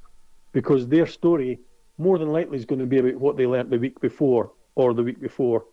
[0.54, 1.60] because their story
[1.98, 4.94] more than likely is going to be about what they learnt the week before or
[4.94, 5.66] the week before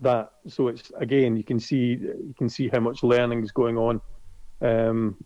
[0.00, 0.32] that.
[0.48, 4.00] So it's again, you can see you can see how much learning is going on
[4.60, 5.16] um,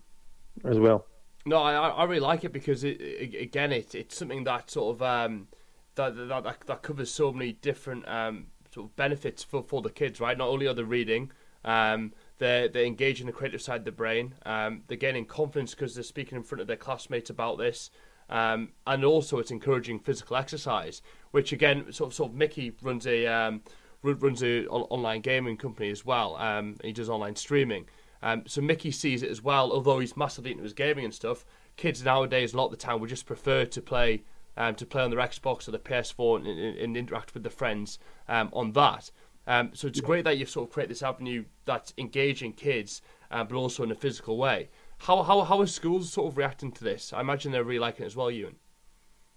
[0.64, 1.06] as well.
[1.44, 3.00] No, I, I really like it because it,
[3.40, 5.48] again, it, it's something that sort of um,
[5.94, 10.20] that, that that covers so many different um, sort of benefits for, for the kids,
[10.20, 10.36] right?
[10.36, 11.30] Not only are they reading,
[11.64, 14.34] um, they're they're engaging the creative side of the brain.
[14.44, 17.90] Um, they're gaining confidence because they're speaking in front of their classmates about this.
[18.28, 23.06] Um, and also it's encouraging physical exercise, which again, sort of, sort of Mickey runs
[23.06, 23.62] a um,
[24.02, 26.36] runs a online gaming company as well.
[26.36, 27.86] Um, he does online streaming.
[28.22, 31.44] Um, so Mickey sees it as well, although he's massively into his gaming and stuff.
[31.76, 34.22] Kids nowadays, a lot of the time, would just prefer to play
[34.56, 37.50] um, to play on their Xbox or the PS4 and, and, and interact with their
[37.50, 39.10] friends um, on that.
[39.46, 43.44] Um, so it's great that you've sort of created this avenue that's engaging kids, uh,
[43.44, 44.70] but also in a physical way.
[44.98, 47.12] How how how are schools sort of reacting to this?
[47.12, 48.54] I imagine they're really liking it as well, Euan.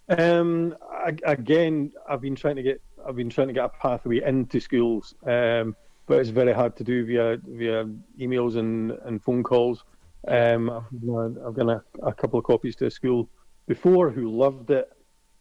[0.09, 0.75] Um,
[1.23, 5.13] again, I've been trying to get I've been trying to get a pathway into schools,
[5.25, 5.75] um,
[6.07, 7.85] but it's very hard to do via via
[8.19, 9.83] emails and, and phone calls.
[10.27, 13.29] Um, I've, given a, a, couple of copies to a school
[13.67, 14.91] before who loved it,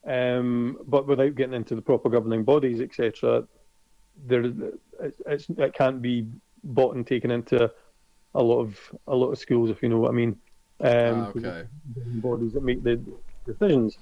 [0.07, 3.45] um, but without getting into the proper governing bodies, etc.
[4.27, 4.53] There,
[5.27, 6.29] it's, it can't be
[6.63, 7.71] bought and taken into
[8.35, 10.37] a lot of a lot of schools, if you know what I mean.
[10.81, 11.64] Um, ah, okay.
[11.97, 13.01] Bodies that make the
[13.47, 13.99] decisions.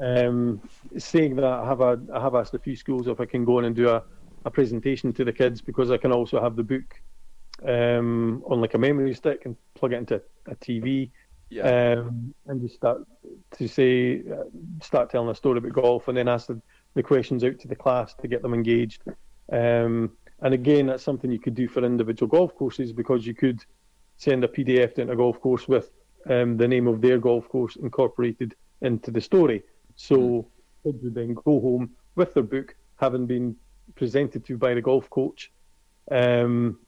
[0.00, 0.60] Um,
[0.98, 3.58] saying that, I have a, I have asked a few schools if I can go
[3.58, 4.02] in and do a,
[4.44, 7.00] a presentation to the kids because I can also have the book
[7.66, 11.10] um, on like a memory stick and plug it into a TV.
[11.50, 11.98] Yeah.
[11.98, 13.02] Um, and just start
[13.58, 14.44] to say, uh,
[14.82, 16.60] start telling a story about golf, and then ask the,
[16.94, 19.02] the questions out to the class to get them engaged.
[19.52, 20.12] Um,
[20.44, 23.64] and again, that's something you could do for individual golf courses because you could
[24.18, 25.90] send a PDF to a golf course with
[26.28, 29.62] um, the name of their golf course incorporated into the story.
[29.96, 30.46] So mm.
[30.84, 33.56] kids would then go home with their book, having been
[33.94, 35.50] presented to by the golf coach,
[36.10, 36.78] um,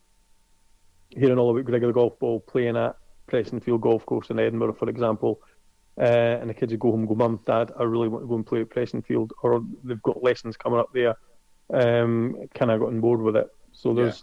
[1.09, 4.91] hearing all about Gregor the golf ball playing at Prestonfield Golf Course in Edinburgh, for
[4.91, 5.41] example.
[5.99, 8.29] Uh, and the kids would go home and go, Mum, Dad, I really want to
[8.29, 11.17] go and play at Prestonfield, or they've got lessons coming up there
[11.73, 13.49] um, kind of got on board with it.
[13.73, 14.23] So there's yeah.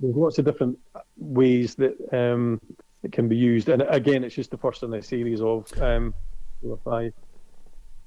[0.00, 0.78] there's lots of different
[1.16, 2.60] ways that um,
[3.02, 3.68] that can be used.
[3.68, 6.14] And again, it's just the first in a series of um,
[6.60, 7.12] four or five.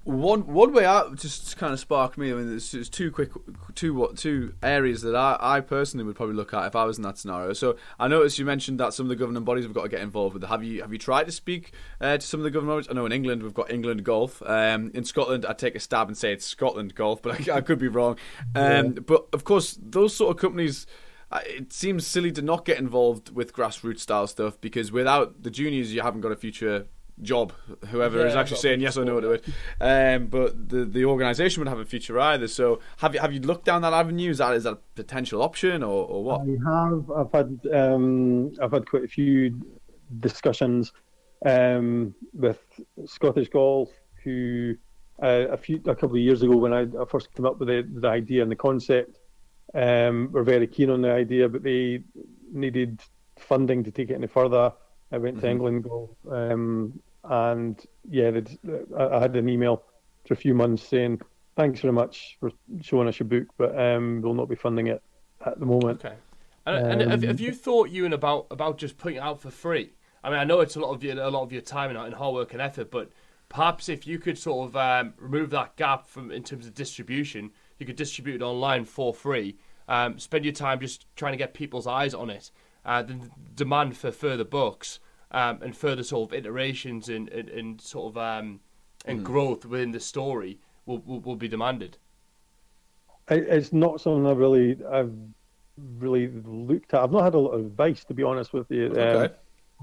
[0.05, 2.31] One one way out just kind of sparked me.
[2.31, 3.31] I mean, there's, there's two quick,
[3.73, 6.97] two what two areas that I, I personally would probably look at if I was
[6.97, 7.53] in that scenario.
[7.53, 10.01] So I noticed you mentioned that some of the governing bodies have got to get
[10.01, 10.43] involved with.
[10.43, 10.47] It.
[10.47, 12.87] Have you have you tried to speak uh, to some of the governing bodies?
[12.87, 14.43] I know in England we've got England Golf.
[14.45, 17.61] Um, in Scotland, I take a stab and say it's Scotland Golf, but I, I
[17.61, 18.17] could be wrong.
[18.53, 18.99] Um, yeah.
[19.07, 20.85] But of course, those sort of companies
[21.43, 25.93] it seems silly to not get involved with grassroots style stuff because without the juniors,
[25.93, 26.85] you haven't got a future
[27.21, 27.53] job.
[27.89, 29.45] Whoever yeah, is actually saying yes or no to it,
[29.81, 32.47] um, but the the organisation would have a future either.
[32.47, 34.31] So have you have you looked down that avenue?
[34.31, 36.41] Is that is that a potential option or, or what?
[36.41, 37.11] I have.
[37.11, 39.61] I've had um, I've had quite a few
[40.19, 40.93] discussions
[41.45, 42.59] um, with
[43.05, 43.89] Scottish Golf,
[44.23, 44.75] who
[45.21, 47.67] uh, a few a couple of years ago when I, I first came up with
[47.67, 49.19] the, the idea and the concept,
[49.73, 52.03] um, were very keen on the idea, but they
[52.51, 53.01] needed
[53.37, 54.71] funding to take it any further.
[55.15, 55.51] I went to mm-hmm.
[55.51, 58.31] England Golf, um, and yeah,
[58.99, 59.81] I had an email
[60.27, 61.21] for a few months saying
[61.55, 62.51] thanks very much for
[62.81, 65.01] showing us your book, but um, we'll not be funding it
[65.45, 66.03] at the moment.
[66.03, 66.15] Okay.
[66.65, 69.51] And, um, and have, have, you thought, Euan, about about just putting it out for
[69.51, 69.93] free?
[70.21, 71.97] I mean, I know it's a lot of your, a lot of your time and,
[71.97, 73.09] and hard work and effort, but
[73.47, 77.51] perhaps if you could sort of um, remove that gap from in terms of distribution,
[77.79, 79.57] you could distribute it online for free.
[79.87, 82.51] Um, spend your time just trying to get people's eyes on it.
[82.83, 84.99] Uh, the demand for further books
[85.35, 88.61] um, and further sort of iterations and, and, and sort of um,
[89.05, 89.23] and mm.
[89.23, 91.97] growth within the story will, will, will be demanded.
[93.29, 95.11] It's not something I've really I've
[95.97, 97.01] really looked at.
[97.01, 99.33] I've not had a lot of advice to be honest with you okay.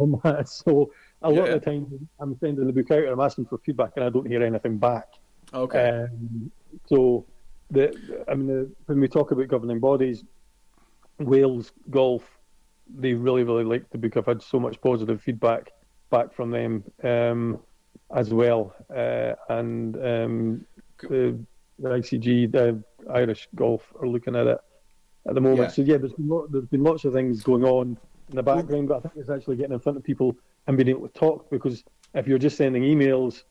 [0.00, 0.48] um, on that.
[0.48, 1.52] So a lot yeah.
[1.52, 4.08] of the time I'm sending the book out and I'm asking for feedback and I
[4.08, 5.08] don't hear anything back.
[5.52, 6.06] Okay.
[6.08, 6.50] Um,
[6.86, 7.26] so
[7.70, 7.94] the
[8.26, 10.24] I mean the, when we talk about governing bodies,
[11.18, 12.22] Wales Golf
[12.94, 14.16] they really really liked the book.
[14.16, 15.70] I've had so much positive feedback
[16.11, 17.59] back from them um,
[18.14, 20.66] as well, uh, and um,
[21.00, 21.38] the,
[21.78, 24.59] the, ICG, the Irish Golf, are looking at it
[25.26, 25.61] at the moment.
[25.61, 25.68] Yeah.
[25.68, 27.96] So yeah, there's been, lot, there's been lots of things going on
[28.31, 30.88] in the background, but I think it's actually getting in front of people and being
[30.88, 31.83] able to talk because
[32.14, 33.42] if you're just sending emails,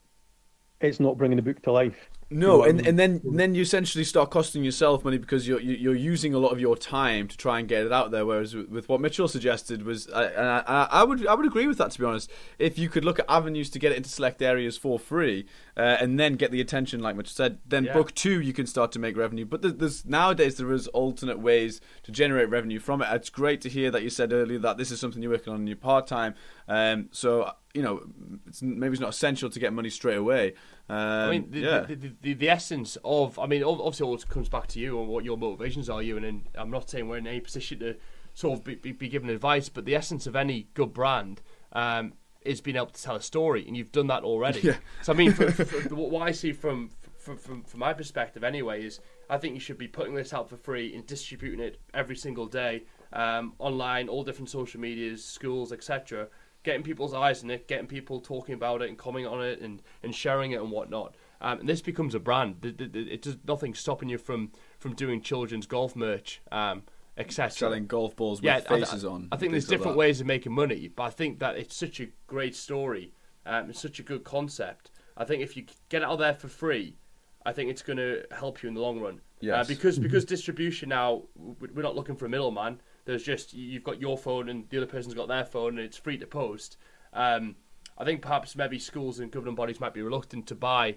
[0.80, 2.10] it's not bringing the book to life.
[2.34, 5.94] No, and, and then and then you essentially start costing yourself money because you're you're
[5.94, 8.26] using a lot of your time to try and get it out there.
[8.26, 11.92] Whereas with what Mitchell suggested was, I, I, I would I would agree with that
[11.92, 12.32] to be honest.
[12.58, 15.98] If you could look at avenues to get it into select areas for free, uh,
[16.00, 17.94] and then get the attention, like Mitchell said, then yeah.
[17.94, 19.46] book two you can start to make revenue.
[19.46, 23.10] But there's, there's nowadays there is alternate ways to generate revenue from it.
[23.12, 25.60] It's great to hear that you said earlier that this is something you're working on
[25.60, 26.36] in your part time.
[26.70, 28.02] Um, so you know,
[28.48, 30.54] it's, maybe it's not essential to get money straight away.
[30.90, 31.80] Um, I mean, the, yeah.
[31.82, 35.08] the, the, the, the, essence of, I mean, obviously, all comes back to you and
[35.08, 36.02] what your motivations are.
[36.02, 37.96] You and I'm not saying we're in any position to
[38.34, 41.42] sort of be, be, be given advice, but the essence of any good brand
[41.74, 44.60] um, is being able to tell a story, and you've done that already.
[44.62, 44.78] Yeah.
[45.02, 48.44] So I mean, for, for, for, what I see from, from from from my perspective,
[48.44, 51.80] anyway, is I think you should be putting this out for free and distributing it
[51.94, 56.28] every single day um, online, all different social medias, schools, etc
[56.64, 59.82] getting people's eyes on it, getting people talking about it and commenting on it and,
[60.04, 61.16] and sharing it and whatnot.
[61.42, 62.64] Um, and this becomes a brand.
[62.64, 66.84] It, does nothing stopping you from, from doing children's golf merch, um,
[67.18, 67.52] etc.
[67.52, 69.28] Selling golf balls with yeah, faces I, on.
[69.32, 72.00] I think there's different like ways of making money, but I think that it's such
[72.00, 73.14] a great story.
[73.46, 74.92] Um, it's such a good concept.
[75.18, 76.98] I think if you get it out there for free,
[77.44, 79.20] I think it's going to help you in the long run.
[79.40, 79.66] Yes.
[79.66, 82.80] Uh, because because distribution now, we're not looking for a middleman.
[83.06, 85.98] There's just you've got your phone and the other person's got their phone and it's
[85.98, 86.78] free to post.
[87.14, 87.56] Um,
[87.98, 90.96] I think perhaps maybe schools and governing bodies might be reluctant to buy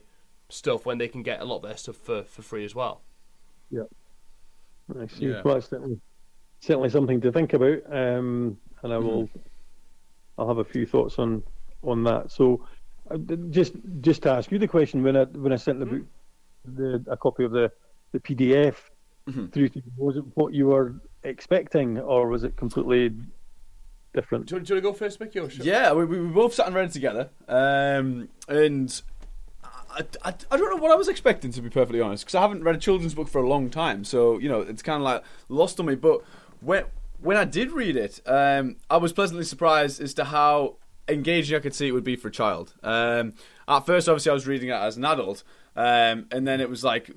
[0.48, 3.02] stuff when they can get a lot of their stuff for, for free as well.
[3.70, 3.82] Yeah,
[4.98, 5.26] I see.
[5.26, 5.42] Yeah.
[5.44, 6.00] Well, certainly,
[6.60, 9.24] certainly something to think about, um, and I will.
[9.24, 9.38] Mm-hmm.
[10.38, 11.42] I'll have a few thoughts on
[11.82, 12.30] on that.
[12.30, 12.66] So,
[13.10, 13.18] uh,
[13.50, 15.98] just just to ask you the question when I when I sent the mm-hmm.
[15.98, 17.70] book, the a copy of the
[18.12, 18.76] the PDF
[19.28, 19.46] mm-hmm.
[19.46, 23.12] through to you, was it what you were expecting, or was it completely
[24.12, 24.46] different?
[24.46, 25.40] Do you, do you want to go first, Mickey?
[25.40, 29.02] Or yeah, we, we both sat and read it together, um, and
[29.90, 32.40] I, I, I, don't know what I was expecting to be perfectly honest, because I
[32.40, 35.02] haven't read a children's book for a long time, so you know it's kind of
[35.02, 35.94] like lost on me.
[35.94, 36.22] But
[36.60, 36.84] when
[37.20, 40.76] when I did read it, um, I was pleasantly surprised as to how
[41.08, 42.74] engaging I could see it would be for a child.
[42.82, 43.34] Um,
[43.66, 45.42] at first, obviously, I was reading it as an adult,
[45.76, 47.10] um, and then it was like,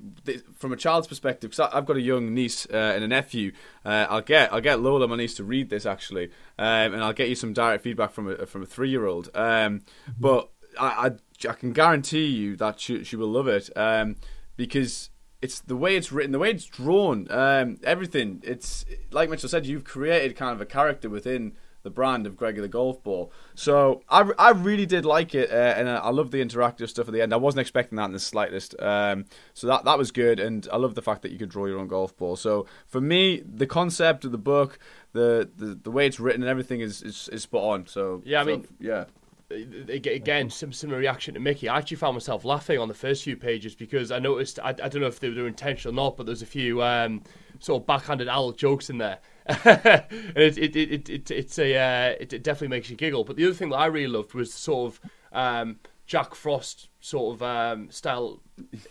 [0.56, 3.52] from a child's perspective, because I've got a young niece uh, and a nephew.
[3.84, 7.12] Uh, I'll get I'll get Lola, my niece, to read this actually, um, and I'll
[7.12, 9.30] get you some direct feedback from a from a three year old.
[9.34, 9.82] Um,
[10.18, 11.10] but I,
[11.44, 14.16] I, I can guarantee you that she she will love it um,
[14.56, 18.40] because it's the way it's written, the way it's drawn, um, everything.
[18.42, 22.60] It's like Mitchell said, you've created kind of a character within the brand of Gregor
[22.60, 23.32] the golf ball.
[23.54, 27.14] So I, I really did like it, uh, and I love the interactive stuff at
[27.14, 27.32] the end.
[27.32, 28.74] I wasn't expecting that in the slightest.
[28.78, 31.66] Um, so that that was good, and I love the fact that you could draw
[31.66, 32.36] your own golf ball.
[32.36, 34.78] So for me, the concept of the book,
[35.12, 37.86] the the, the way it's written, and everything is, is, is spot on.
[37.86, 39.04] So yeah, I so, mean, yeah.
[39.50, 41.70] Again, some similar reaction to Mickey.
[41.70, 44.90] I actually found myself laughing on the first few pages because I noticed I, I
[44.90, 47.22] don't know if they were intentional or not, but there's a few um,
[47.58, 49.20] sort of backhanded adult jokes in there.
[49.64, 50.04] and
[50.36, 53.24] it, it, it, it, it's a uh, it, definitely makes you giggle.
[53.24, 55.00] But the other thing that I really loved was the sort of
[55.32, 58.42] um, Jack Frost sort of um, style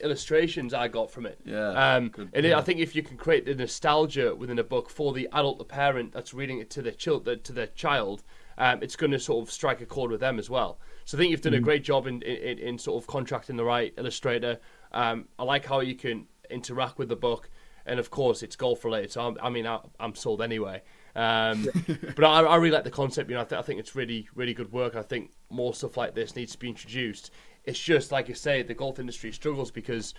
[0.01, 1.39] illustrations I got from it.
[1.45, 1.69] Yeah.
[1.69, 5.13] Um, and it, I think if you can create the nostalgia within a book for
[5.13, 8.23] the adult, the parent that's reading it to their child, to their child,
[8.57, 10.79] um, it's going to sort of strike a chord with them as well.
[11.05, 11.57] So I think you've done mm.
[11.57, 14.59] a great job in, in, in sort of contracting the right illustrator.
[14.91, 17.49] Um, I like how you can interact with the book
[17.87, 19.11] and of course it's golf related.
[19.11, 20.83] So I'm, i mean, I, am sold anyway.
[21.15, 21.67] Um,
[22.15, 23.29] but I, I, really like the concept.
[23.29, 24.95] You know, I, th- I, think it's really, really good work.
[24.95, 27.31] I think more stuff like this needs to be introduced.
[27.63, 30.13] It's just like you say, the golf industry struggles because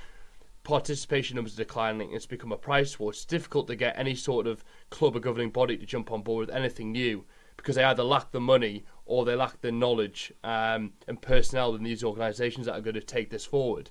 [0.65, 2.13] participation numbers are declining.
[2.13, 3.11] It's become a price war.
[3.11, 6.49] It's difficult to get any sort of club or governing body to jump on board
[6.49, 7.25] with anything new
[7.57, 11.83] because they either lack the money or they lack the knowledge um, and personnel in
[11.83, 13.91] these organisations that are going to take this forward.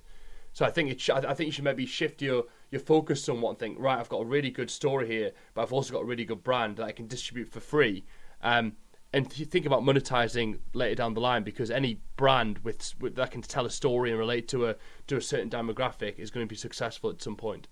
[0.52, 3.40] So I think it sh- I think you should maybe shift your your focused on
[3.40, 3.78] one thing.
[3.78, 6.42] right, I've got a really good story here, but I've also got a really good
[6.42, 8.04] brand that I can distribute for free.
[8.42, 8.74] Um,
[9.12, 13.40] and think about monetizing later down the line because any brand with, with, that can
[13.40, 14.76] tell a story and relate to a
[15.06, 17.68] to a certain demographic is going to be successful at some point.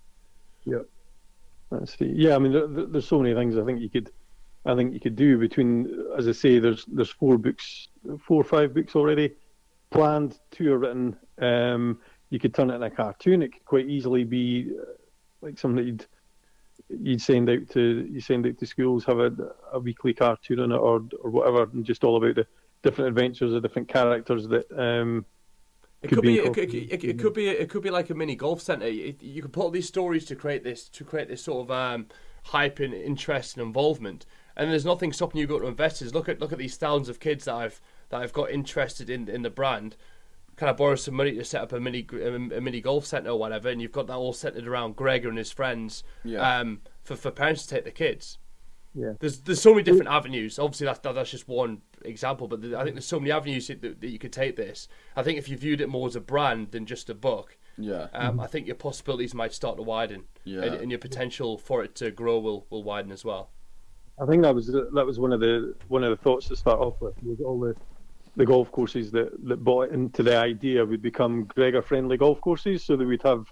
[0.65, 0.79] Yeah,
[1.69, 2.35] that's the, yeah.
[2.35, 4.09] I mean, there, there's so many things I think you could,
[4.65, 7.89] I think you could do between, as I say, there's there's four books,
[8.25, 9.35] four or five books already
[9.91, 10.39] planned.
[10.49, 11.15] Two are written.
[11.39, 11.99] Um,
[12.29, 13.41] you could turn it into a cartoon.
[13.41, 14.85] It could quite easily be uh,
[15.41, 16.05] like something that you'd
[16.89, 19.31] you'd send out to you send out to schools, have a,
[19.73, 22.47] a weekly cartoon on it or or whatever, and just all about the
[22.83, 24.65] different adventures of different characters that.
[24.77, 25.25] Um,
[26.03, 28.35] it could, be, it, could, it, it, could be it could be like a mini
[28.35, 28.87] golf center.
[28.87, 32.05] you could put all these stories to create this to create this sort of um,
[32.43, 34.27] hype and interest and involvement.
[34.55, 36.13] And there's nothing stopping you go to investors.
[36.13, 39.27] Look at look at these thousands of kids that I've that I've got interested in
[39.27, 39.95] in the brand
[40.57, 43.39] kind of borrow some money to set up a mini a mini golf centre or
[43.39, 46.59] whatever, and you've got that all centered around Gregor and his friends yeah.
[46.59, 48.37] um, for for parents to take the kids.
[48.93, 49.13] Yeah.
[49.19, 50.57] There's there's so many different avenues.
[50.57, 54.07] Obviously, that's that's just one example, but I think there's so many avenues that, that
[54.09, 54.87] you could take this.
[55.15, 58.07] I think if you viewed it more as a brand than just a book, yeah,
[58.13, 58.39] um.
[58.39, 60.63] I think your possibilities might start to widen, yeah.
[60.63, 63.51] and, and, your potential for it to grow will, will widen as well.
[64.19, 66.79] I think that was that was one of the one of the thoughts to start
[66.79, 67.75] off with was all the
[68.37, 72.83] the golf courses that, that bought into the idea would become Gregor friendly golf courses,
[72.83, 73.47] so that we'd have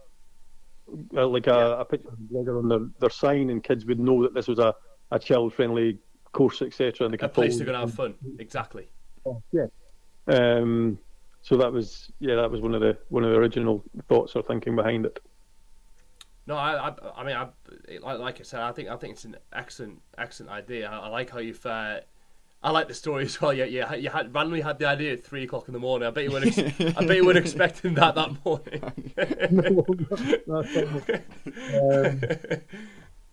[1.17, 1.81] uh, like a, yeah.
[1.81, 4.59] a, picture of Gregor on their, their sign, and kids would know that this was
[4.59, 4.73] a,
[5.11, 5.97] a child friendly
[6.31, 7.05] course, etc.
[7.05, 8.13] And they could a place to go and have fun.
[8.37, 8.87] Exactly.
[9.25, 9.65] Oh, yeah.
[10.27, 10.99] Um,
[11.41, 14.43] so that was yeah, that was one of the one of the original thoughts or
[14.43, 15.19] thinking behind it.
[16.47, 19.37] No, I, I, I mean, I, like I said, I think I think it's an
[19.51, 20.87] excellent, excellent idea.
[20.87, 22.01] I, I like how you've uh,
[22.63, 23.53] I like the story as well.
[23.53, 23.93] Yeah, yeah.
[23.93, 26.07] You had randomly had the idea at three o'clock in the morning.
[26.07, 26.57] I bet you weren't.
[26.57, 28.81] Ex- I bet you weren't expecting that that morning.
[30.47, 30.59] no,
[32.01, 32.21] um,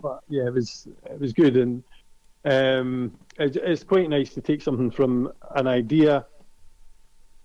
[0.02, 1.82] but yeah, it was it was good, and
[2.44, 6.26] um, it, it's quite nice to take something from an idea,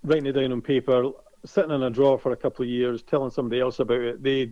[0.03, 1.11] writing it down on paper,
[1.45, 4.23] sitting in a drawer for a couple of years, telling somebody else about it.
[4.23, 4.51] They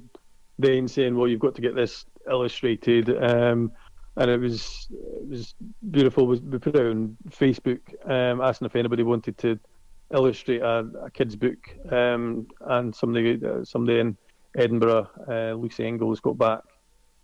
[0.58, 3.72] then saying, "Well, you've got to get this illustrated." Um,
[4.17, 5.56] and it was it was
[5.91, 6.28] beautiful.
[6.28, 9.60] We put it on Facebook, um, asking if anybody wanted to
[10.13, 11.58] illustrate a, a kid's book,
[11.91, 14.17] um, and somebody uh, somebody in
[14.58, 16.62] Edinburgh, uh, Lucy Engels, got back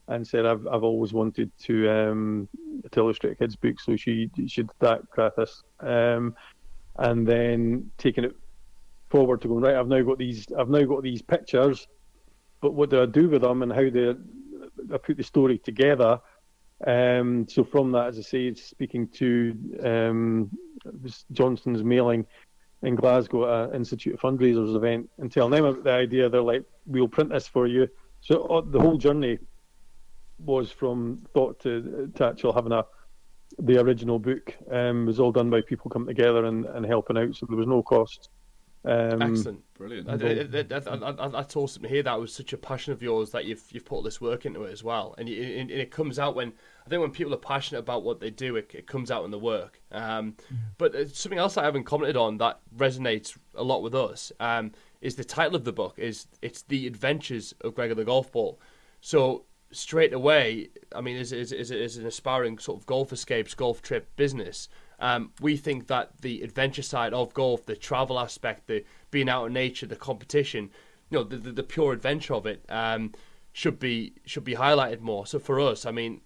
[0.08, 2.50] and said, "I've I've always wanted to um,
[2.92, 6.36] to illustrate a kid's book, so she should that Krathis." Um,
[6.98, 8.36] and then taking it
[9.10, 11.88] forward to going right, I've now got these I've now got these pictures,
[12.62, 14.18] but what do I do with them and how do
[14.94, 16.20] I put the story together?
[16.86, 20.50] Um, so from that, as I say, speaking to um,
[21.32, 22.26] Johnston's mailing
[22.82, 26.42] in Glasgow at an Institute of Fundraisers event and telling them about the idea, they're
[26.42, 27.88] like, "We'll print this for you."
[28.22, 29.38] So uh, the whole journey
[30.40, 32.86] was from thought to, to actual having a
[33.60, 37.36] the original book um, was all done by people coming together and, and helping out,
[37.36, 38.30] so there was no cost.
[38.84, 40.08] Um, Excellent, brilliant.
[40.08, 42.02] that's awesome to hear.
[42.02, 44.64] That was such a passion of yours that you've you've put all this work into
[44.64, 46.54] it as well, and, you, and it comes out when
[46.86, 49.30] I think when people are passionate about what they do, it, it comes out in
[49.30, 49.82] the work.
[49.92, 50.58] Um, mm.
[50.80, 55.16] but something else I haven't commented on that resonates a lot with us um, is
[55.16, 56.00] the title of the book.
[56.00, 58.60] is It's the Adventures of Gregor the Golf Ball.
[59.00, 63.82] So straight away, I mean, as, as, as an aspiring sort of golf escapes, golf
[63.82, 64.70] trip business,
[65.02, 69.46] Um, we think that the adventure side of golf, the travel aspect, the being out
[69.46, 70.70] in nature, the competition,
[71.10, 73.12] you know, the the, the pure adventure of it, um,
[73.52, 75.26] should be should be highlighted more.
[75.26, 76.22] So for us, I mean,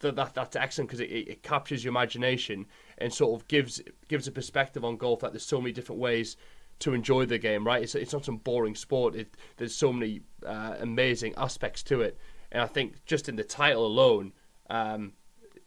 [0.00, 2.66] that, that that's excellent because it, it, captures your imagination
[2.98, 6.36] and sort of gives gives a perspective on golf that there's so many different ways
[6.80, 7.66] to enjoy the game.
[7.66, 9.14] Right, it's it's not some boring sport.
[9.14, 12.18] It, there's so many uh, amazing aspects to it,
[12.50, 14.32] and I think just in the title alone,
[14.70, 15.12] um,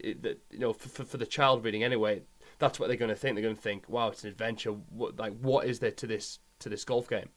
[0.03, 2.21] it, you know, for, for, the child reading anyway,
[2.59, 3.35] that's what they're going to think.
[3.35, 4.71] They're going to think, "Wow, it's an adventure.
[4.71, 7.29] What like what is there to this to this golf game?"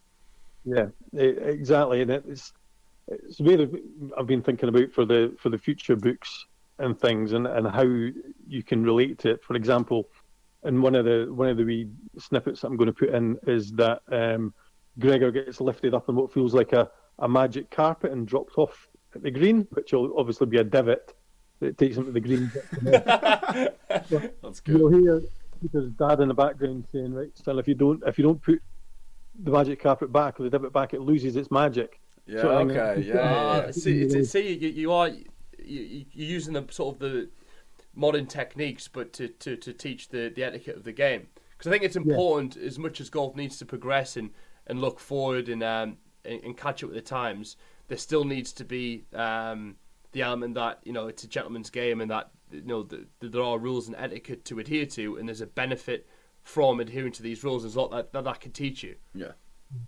[0.65, 2.53] Yeah, exactly, and it's
[3.09, 3.69] it's way
[4.19, 6.47] I've been thinking about for the for the future books
[6.79, 9.45] and things, and, and how you can relate to it.
[9.45, 10.09] For example,
[10.65, 11.89] in one of the one of the wee
[12.19, 14.53] snippets I'm going to put in is that um,
[14.99, 18.89] Gregor gets lifted up on what feels like a, a magic carpet and dropped off
[19.15, 21.15] at the green, which will obviously be a divot
[21.61, 22.51] that takes him to the green.
[22.83, 24.79] That's good.
[24.79, 25.23] You'll hear
[25.61, 28.61] Peter's dad in the background saying, "Right, son, if you don't if you don't put
[29.39, 32.41] the magic carpet back or the divot back, it loses its magic." Yeah.
[32.41, 33.03] okay.
[33.07, 33.15] Yeah.
[33.15, 33.71] yeah, yeah.
[33.71, 37.29] See, see, you, you are you, you're using the sort of the
[37.97, 41.27] modern techniques, but to, to, to teach the, the etiquette of the game.
[41.51, 42.67] Because I think it's important yeah.
[42.67, 44.31] as much as golf needs to progress and,
[44.67, 47.57] and look forward and, um, and, and catch up with the times.
[47.89, 49.77] There still needs to be um,
[50.17, 53.29] the element that you know it's a gentleman's game and that you know the, the,
[53.29, 56.09] there are rules and etiquette to adhere to, and there's a benefit
[56.43, 57.63] from adhering to these rules.
[57.63, 58.97] There's a lot that that, that can teach you.
[59.15, 59.33] Yeah.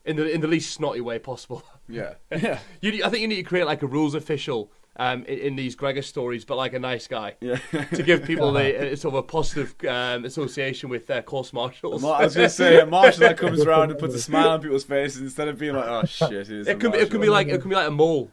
[0.04, 1.62] In the in the least snotty way possible.
[1.90, 2.14] Yeah.
[2.30, 2.58] Yeah.
[2.82, 5.74] you, I think you need to create like a rules official um, in, in, these
[5.74, 7.36] Gregor stories, but like a nice guy.
[7.40, 7.56] Yeah.
[7.94, 12.04] to give people the, sort of a positive um, association with their course marshals.
[12.04, 14.60] I was going to say a marshal that comes around and puts a smile on
[14.60, 16.98] people's faces instead of being like, "Oh shit." It could be.
[16.98, 17.48] It could be like.
[17.48, 18.30] It could be like a mole.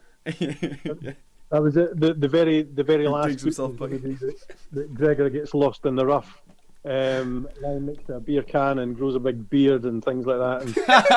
[1.50, 1.98] That was it.
[1.98, 6.42] The, the very the very last himself, that, that Gregor gets lost in the rough.
[6.84, 10.62] Um, Ryan makes a beer can and grows a big beard and things like that.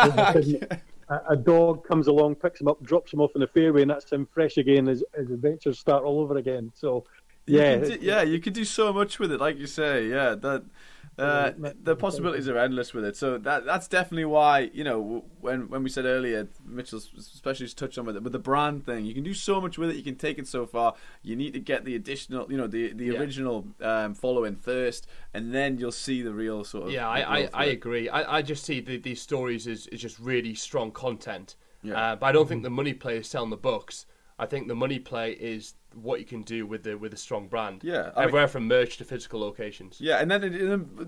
[0.09, 0.81] And,
[1.29, 4.11] a, dog comes along, picks him up, drops him off in the fairway, and that's
[4.11, 4.87] him fresh again.
[4.87, 6.71] His, his adventures start all over again.
[6.73, 7.03] So,
[7.45, 10.07] yeah, you do, yeah, you could do so much with it, like you say.
[10.07, 10.63] Yeah, that
[11.19, 11.51] uh,
[11.83, 13.15] the possibilities are endless with it.
[13.15, 17.97] So that that's definitely why you know when when we said earlier, Mitchell especially touched
[17.97, 19.05] on with it with the brand thing.
[19.05, 19.95] You can do so much with it.
[19.95, 20.95] You can take it so far.
[21.21, 23.19] You need to get the additional, you know, the the yeah.
[23.19, 26.91] original um, following first, and then you'll see the real sort of.
[26.91, 28.09] Yeah, I I, I agree.
[28.09, 31.55] I, I just see the, these stories as, as just really strong content.
[31.83, 32.11] Yeah.
[32.11, 34.05] Uh, but I don't think the money play is selling the books.
[34.37, 37.47] I think the money play is what you can do with the with a strong
[37.47, 37.83] brand.
[37.83, 39.99] Yeah, I everywhere mean, from merch to physical locations.
[39.99, 40.43] Yeah, and then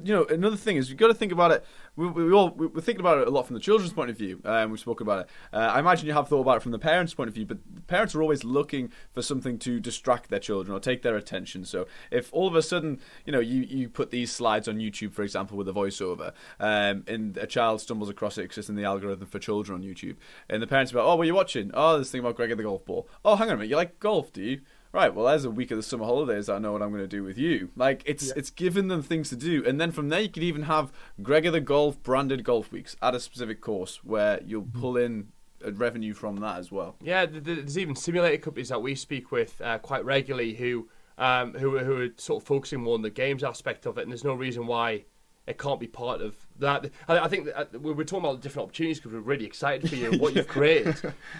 [0.04, 1.66] you know another thing is you've got to think about it.
[1.96, 4.42] We, we all we're thinking about it a lot from the children's point of view.
[4.46, 5.30] Um, we've spoken about it.
[5.54, 7.88] Uh, I imagine you have thought about it from the parents' point of view, but
[7.88, 11.66] parents are always looking for something to distract their children or take their attention.
[11.66, 15.14] So if all of a sudden you know you, you put these slides on YouTube,
[15.14, 18.76] for example, with a voiceover, um, and a child stumbles across it, because it's in
[18.76, 20.16] the algorithm for children on YouTube,
[20.50, 21.72] and the parents are about, oh, what are you watching?
[21.74, 23.08] Oh, this thing about Greg and the golf ball.
[23.24, 24.62] Oh, hang on a minute, you like golf, do you?
[24.92, 27.08] Right, well, as a week of the summer holidays, I know what I'm going to
[27.08, 27.70] do with you.
[27.76, 28.34] Like it's yeah.
[28.36, 31.52] it's giving them things to do, and then from there you could even have Gregor
[31.52, 34.80] the Golf branded golf weeks at a specific course where you'll mm-hmm.
[34.80, 35.28] pull in
[35.74, 36.96] revenue from that as well.
[37.02, 41.78] Yeah, there's even simulator companies that we speak with uh, quite regularly who um, who
[41.80, 44.34] who are sort of focusing more on the games aspect of it, and there's no
[44.34, 45.06] reason why
[45.48, 46.90] it can't be part of that.
[47.08, 50.12] I, think that uh, we're talking about different opportunities because we're really excited for you
[50.12, 50.96] and what you've created.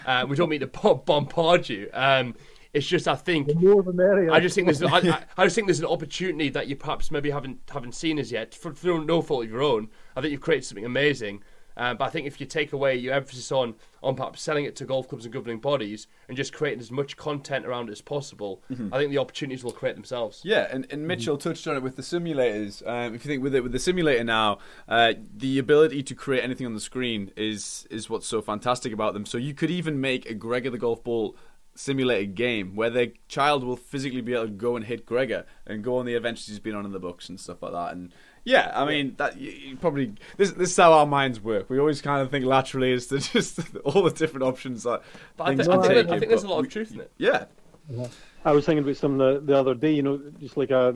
[0.06, 0.66] uh, we don't mean to
[1.06, 1.88] bombard you.
[1.92, 2.34] Um,
[2.72, 4.32] it's just I think the more the merrier.
[4.32, 7.30] I just think there's I, I, just think there's an opportunity that you perhaps maybe
[7.30, 9.88] haven't haven't seen as yet for, for no fault of your own.
[10.16, 11.42] I think you've created something amazing.
[11.76, 14.76] Uh, but I think if you take away your emphasis on on perhaps selling it
[14.76, 18.00] to golf clubs and governing bodies and just creating as much content around it as
[18.00, 18.92] possible, mm-hmm.
[18.92, 20.42] I think the opportunities will create themselves.
[20.44, 21.48] Yeah, and, and Mitchell mm-hmm.
[21.48, 22.86] touched on it with the simulators.
[22.86, 24.58] Um, if you think with it with the simulator now,
[24.88, 29.14] uh, the ability to create anything on the screen is is what's so fantastic about
[29.14, 29.24] them.
[29.24, 31.36] So you could even make a Gregor the golf ball
[31.74, 35.82] simulated game where the child will physically be able to go and hit Gregor and
[35.82, 37.92] go on the adventures he's been on in the books and stuff like that.
[37.92, 38.12] And
[38.44, 41.70] yeah, I mean that you probably this this is how our minds work.
[41.70, 45.02] We always kind of think laterally as to just all the different options that.
[45.36, 47.12] But I, th- I, think, I think there's a lot of truth in it.
[47.18, 47.44] Yeah.
[47.88, 48.08] yeah.
[48.44, 49.92] I was thinking about some the, the other day.
[49.92, 50.94] You know, just like a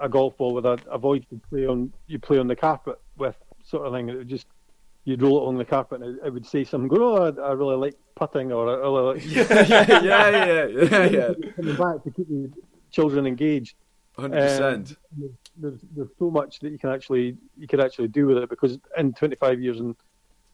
[0.00, 3.00] a golf ball with a, a void you play on you play on the carpet
[3.16, 4.08] with sort of thing.
[4.08, 4.46] It would just
[5.04, 6.88] you'd roll it on the carpet and it, would say something.
[6.88, 9.26] Go, oh, I, I, really like putting, or I really like.
[9.50, 11.28] yeah, yeah, yeah, yeah, yeah.
[11.56, 12.50] Coming back to keep the
[12.90, 13.76] children engaged.
[14.16, 14.96] Hundred um, percent.
[15.56, 18.78] There's there's so much that you can actually you can actually do with it because
[18.96, 19.94] in 25 years in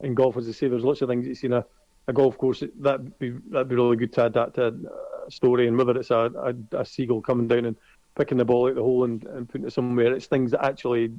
[0.00, 1.64] in golf, as I say, there's lots of things you see in a,
[2.08, 4.74] a golf course that be that'd be really good to add that to
[5.26, 6.30] a story, and whether it's a,
[6.72, 7.76] a, a seagull coming down and
[8.16, 10.14] picking the ball out the hole and, and putting it somewhere.
[10.14, 11.12] It's things that actually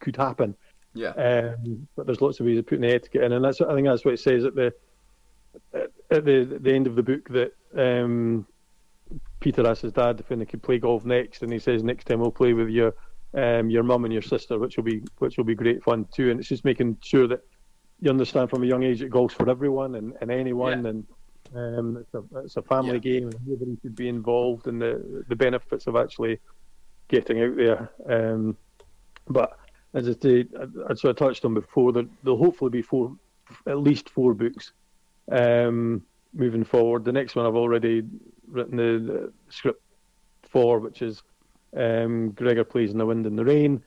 [0.00, 0.54] could happen.
[0.94, 1.10] Yeah.
[1.10, 3.86] Um, but there's lots of ways of putting the etiquette in, and that's I think
[3.86, 4.74] that's what it says at the
[5.72, 8.46] at the the end of the book that um,
[9.40, 12.20] Peter asks his dad if he could play golf next, and he says next time
[12.20, 12.94] we'll play with your
[13.34, 16.30] um, your mum and your sister, which will be which will be great fun too.
[16.30, 17.40] And it's just making sure that
[18.00, 20.90] you understand from a young age that golf's for everyone and, and anyone, yeah.
[20.90, 21.06] and
[21.54, 22.98] um, it's a it's a family yeah.
[22.98, 26.40] game, and everybody should be involved in the the benefits of actually
[27.08, 27.90] getting out there.
[28.08, 28.56] Um,
[29.28, 29.58] but
[29.94, 33.16] as I say, I, I touched on before, there, there'll hopefully be four,
[33.66, 34.72] at least four books
[35.30, 37.04] um, moving forward.
[37.04, 38.02] The next one I've already
[38.46, 39.82] written the, the script
[40.42, 41.22] for, which is
[41.76, 43.82] um, Gregor plays in the wind and the rain,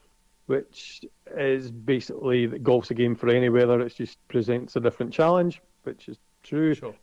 [0.48, 1.02] which
[1.38, 3.82] is basically that golf's a game for any weather.
[3.82, 6.76] It just presents a different challenge, which is true.
[6.76, 6.96] Sure.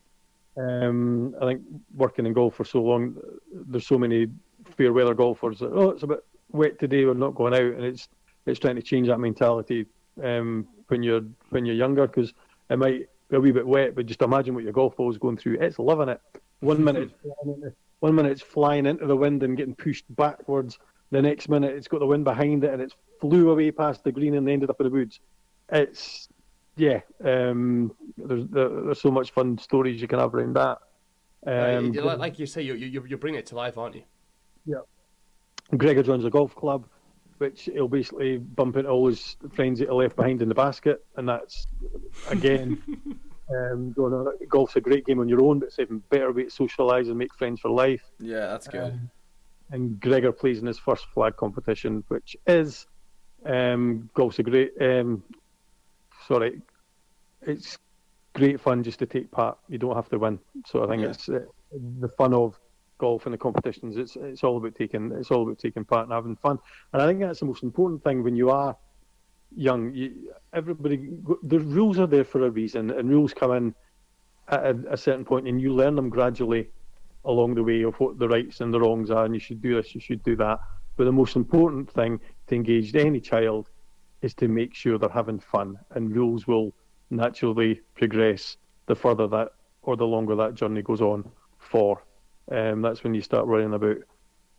[0.57, 1.62] Um, I think
[1.94, 3.16] working in golf for so long,
[3.53, 4.26] there's so many
[4.76, 7.84] fair weather golfers that oh, it's a bit wet today, we're not going out, and
[7.84, 8.09] it's
[8.47, 9.86] it's trying to change that mentality
[10.22, 12.32] um, when you're when you're younger because
[12.68, 15.18] it might be a wee bit wet, but just imagine what your golf ball is
[15.18, 15.59] going through.
[15.61, 16.20] It's loving it.
[16.61, 17.11] One minute,
[18.01, 20.78] one minute it's flying into the wind and getting pushed backwards.
[21.11, 24.12] The next minute it's got the wind behind it and it's flew away past the
[24.12, 25.20] green and ended up in the woods.
[25.70, 26.28] It's
[26.76, 27.01] yeah.
[27.24, 30.78] Um, there's there's so much fun stories you can have around that.
[31.47, 34.03] Um, like you say, you you you bring it to life, aren't you?
[34.66, 34.80] Yeah.
[35.76, 36.86] Gregor runs a golf club
[37.41, 41.05] which he'll basically bump into all his friends that are left behind in the basket,
[41.16, 41.66] and that's
[42.28, 42.82] again.
[43.51, 46.45] um, going on, golf's a great game on your own, but it's even better way
[46.45, 48.03] to socialise and make friends for life.
[48.20, 48.93] Yeah, that's good.
[48.93, 49.11] Um,
[49.72, 52.86] and Gregor plays in his first flag competition, which is
[53.45, 54.72] um, golf's a great.
[54.80, 55.24] Um,
[56.28, 56.61] sorry,
[57.43, 57.78] it's
[58.34, 59.59] great fun just to take part.
[59.68, 61.09] You don't have to win, so I think yeah.
[61.09, 61.41] it's uh,
[62.01, 62.59] the fun of
[63.01, 63.96] golf and the competitions.
[63.96, 66.59] It's it's all about taking it's all about taking part and having fun.
[66.92, 68.76] And I think that's the most important thing when you are
[69.57, 69.92] young.
[69.94, 71.09] You, everybody,
[71.42, 73.74] the rules are there for a reason, and rules come in
[74.48, 76.68] at a, a, certain point, and you learn them gradually
[77.24, 79.24] along the way of what the rights and the wrongs are.
[79.24, 80.61] And you should do this, you should do that.
[80.96, 83.70] But the most important thing to engage any child
[84.22, 86.72] is to make sure they're having fun, and rules will
[87.11, 89.48] naturally progress the further that
[89.82, 91.24] or the longer that journey goes on
[91.59, 92.03] for
[92.51, 93.98] um, that's when you start worrying about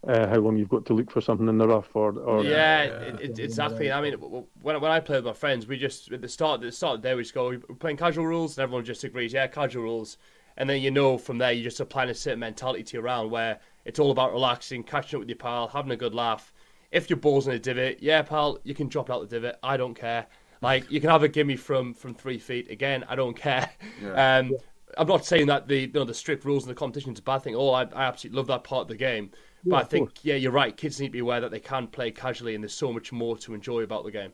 [0.08, 2.84] uh, how long you've got to look for something in the rough or, or yeah,
[2.84, 3.92] it, it, exactly.
[3.92, 6.66] I mean, when when I play with my friends, we just at the start at
[6.66, 9.04] the start of the day we just go we're playing casual rules, and everyone just
[9.04, 10.18] agrees, yeah, casual rules,
[10.58, 13.30] and then you know from there you just applying a certain mentality to your round
[13.30, 16.52] where it's all about relaxing, catching up with your pal, having a good laugh.
[16.92, 19.60] If your ball's in a divot, yeah, pal, you can drop out the divot.
[19.62, 20.28] I don't care.
[20.62, 22.72] Like you can have a gimme from from three feet.
[22.72, 23.70] Again, I don't care.
[24.02, 24.38] Yeah.
[24.38, 24.54] Um,
[24.98, 27.24] I'm not saying that the you know, the strict rules in the competition is a
[27.24, 27.56] bad thing.
[27.56, 29.32] Oh, I, I absolutely love that part of the game.
[29.64, 30.76] But I think, yeah, you're right.
[30.76, 33.38] Kids need to be aware that they can play casually, and there's so much more
[33.38, 34.34] to enjoy about the game.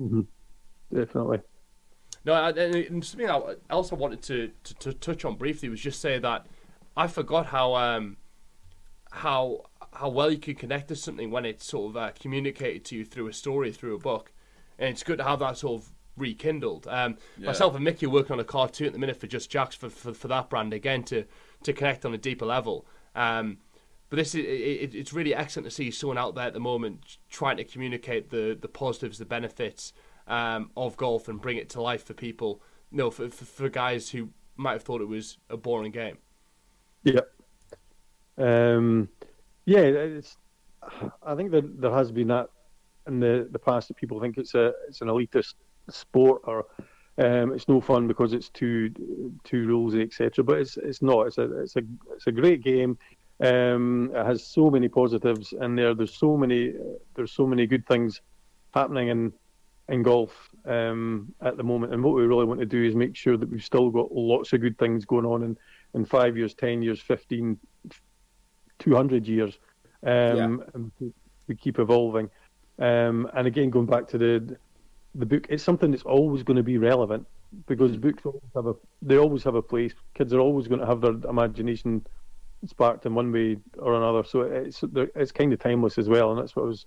[0.00, 0.22] Mm-hmm.
[0.94, 1.40] Definitely.
[2.24, 3.28] No, and something
[3.70, 6.46] else I wanted to, to, to, touch on briefly was just say that
[6.96, 8.16] I forgot how um,
[9.12, 12.96] how how well you can connect to something when it's sort of uh, communicated to
[12.96, 14.32] you through a story, through a book,
[14.78, 16.86] and it's good to have that sort of rekindled.
[16.88, 17.46] Um, yeah.
[17.46, 19.90] Myself and Mickey are working on a cartoon at the minute for Just Jacks for,
[19.90, 21.24] for, for that brand again to
[21.62, 22.86] to connect on a deeper level.
[23.14, 23.58] Um,
[24.08, 27.18] but this is it, it's really excellent to see someone out there at the moment
[27.28, 29.92] trying to communicate the the positives, the benefits
[30.26, 32.62] um, of golf, and bring it to life for people.
[32.90, 36.18] You know, for, for, for guys who might have thought it was a boring game.
[37.02, 37.20] Yeah.
[38.38, 39.08] Um,
[39.64, 40.36] yeah, it's.
[41.22, 42.48] I think that there has been that
[43.06, 45.54] in the, the past that people think it's a it's an elitist
[45.90, 46.66] sport or
[47.18, 48.90] um, it's no fun because it's too
[49.44, 50.44] too rulesy, etc.
[50.44, 51.26] But it's it's not.
[51.26, 51.82] It's a it's a
[52.14, 52.98] it's a great game.
[53.40, 55.94] Um, it has so many positives in there.
[55.94, 56.74] There's so many
[57.14, 58.20] there's so many good things
[58.74, 59.32] happening in
[59.88, 61.94] in golf um, at the moment.
[61.94, 64.52] And what we really want to do is make sure that we've still got lots
[64.52, 65.56] of good things going on in,
[65.94, 67.56] in five years, ten years, 15,
[68.78, 69.58] 200 years.
[70.04, 70.62] Um,
[71.00, 71.08] yeah.
[71.46, 72.28] we keep evolving.
[72.78, 74.56] Um, and again, going back to the
[75.18, 77.26] the book it's something that's always going to be relevant
[77.66, 78.00] because mm.
[78.00, 79.92] books always have a they always have a place.
[80.14, 82.06] Kids are always going to have their imagination
[82.66, 84.24] sparked in one way or another.
[84.24, 84.82] So it's
[85.14, 86.86] it's kind of timeless as well, and that's what I was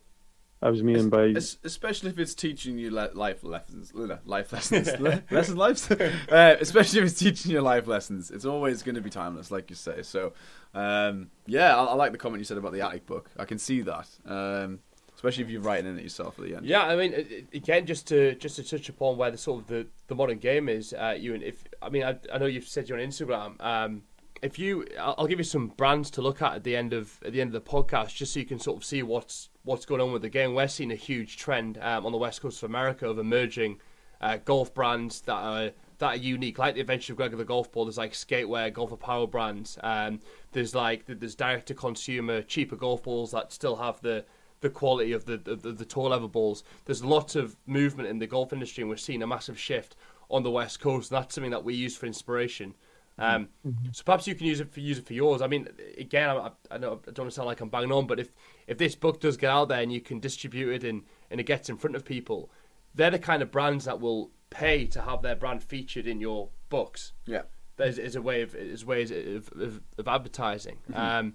[0.62, 3.94] I was meaning by especially if it's teaching you life lessons,
[4.26, 4.90] life lessons,
[5.32, 5.90] lessons, lives.
[6.30, 9.70] Uh, especially if it's teaching you life lessons, it's always going to be timeless, like
[9.70, 10.04] you say.
[10.04, 10.34] So,
[10.74, 13.30] um, yeah, I, I, like the comment you said about the attic book.
[13.38, 14.08] I can see that.
[14.26, 14.80] Um,
[15.20, 16.66] especially if you're writing in it yourself at the end.
[16.66, 19.86] Yeah, I mean, again, just to just to touch upon where the sort of the,
[20.08, 22.98] the modern game is, uh, and if I mean, I, I know you've said you're
[22.98, 23.62] on Instagram.
[23.62, 24.04] Um,
[24.42, 27.34] if you, I'll give you some brands to look at at the end of at
[27.34, 30.00] the end of the podcast, just so you can sort of see what's what's going
[30.00, 30.56] on with the game.
[30.56, 33.82] We're seeing a huge trend um, on the west coast of America of emerging
[34.22, 37.74] uh, golf brands that are that are unique, like the Adventure of Gregor the golf
[37.74, 37.84] ball.
[37.84, 39.78] There's like skatewear, golf apparel brands.
[39.84, 40.22] Um,
[40.54, 44.24] there's like there's direct to consumer cheaper golf balls that still have the
[44.62, 46.64] the quality of the, the the tour level balls.
[46.86, 49.96] There's lots of movement in the golf industry, and we're seeing a massive shift
[50.30, 51.12] on the west coast.
[51.12, 52.76] And that's something that we use for inspiration.
[53.20, 53.88] Um, mm-hmm.
[53.92, 55.42] So perhaps you can use it for use it for yours.
[55.42, 58.32] I mean, again, I, I, know, I don't sound like I'm banging on, but if
[58.68, 61.44] if this book does get out there and you can distribute it and and it
[61.44, 62.50] gets in front of people,
[62.96, 66.50] they're the kind of brands that will pay to have their brand featured in your
[66.70, 67.12] books.
[67.26, 67.44] Yeah,
[67.76, 70.78] there's is a way of is ways of, of, of advertising.
[70.90, 71.00] Mm-hmm.
[71.00, 71.34] Um,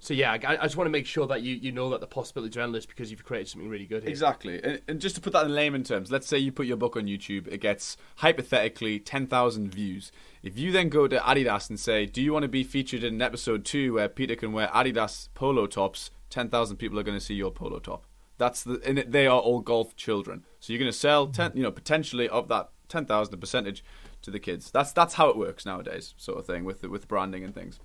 [0.00, 2.06] so yeah, I, I, just want to make sure that you, you know that the
[2.06, 4.10] possibilities are endless because you've created something really good here.
[4.10, 6.76] Exactly, and, and, just to put that in layman terms, let's say you put your
[6.76, 10.12] book on YouTube, it gets hypothetically ten thousand views.
[10.42, 13.20] If you then go to Adidas and say, "Do you want to be featured in
[13.20, 17.24] episode two where Peter can wear Adidas polo tops?" Ten thousand people are going to
[17.24, 18.04] see your polo top.
[18.36, 20.44] That's the and they are all golf children.
[20.60, 21.32] So you're going to sell mm-hmm.
[21.32, 23.82] ten, you know, potentially of that ten thousand percentage
[24.22, 24.70] to the kids.
[24.70, 27.80] That's that's how it works nowadays, sort of thing with with branding and things.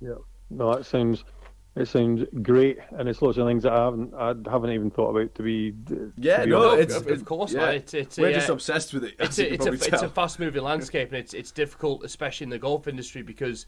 [0.00, 0.14] Yeah,
[0.50, 1.24] no, that sounds
[1.76, 5.10] it sounds great, and it's lots of things that I haven't, I haven't even thought
[5.10, 5.74] about to be.
[6.16, 7.70] Yeah, to be no, it's, of, of course, yeah.
[7.70, 9.14] It's, it's, We're just obsessed with it.
[9.18, 12.58] It's a, it's, a, it's a fast-moving landscape, and it's it's difficult, especially in the
[12.58, 13.66] golf industry, because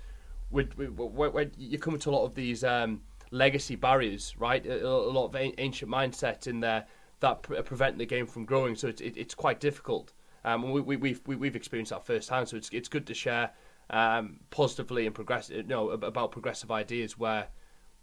[0.51, 3.01] when, when you come to a lot of these um,
[3.33, 4.65] legacy barriers, right?
[4.67, 6.87] A, a, lot of ancient mindsets in there
[7.21, 10.13] that pre- prevent the game from growing, so it's it, it's quite difficult.
[10.45, 13.07] Um, we, we, we've we, have we have experienced that firsthand, so it's it's good
[13.09, 13.51] to share
[13.91, 17.49] um, positively and progressive, you know, about progressive ideas where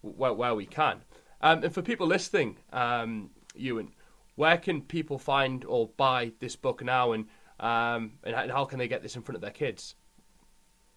[0.03, 1.01] where, where we can.
[1.41, 3.29] Um, and for people listening, um,
[3.59, 3.89] Euan,
[4.35, 7.25] where can people find or buy this book now, and
[7.59, 9.95] um, and how can they get this in front of their kids?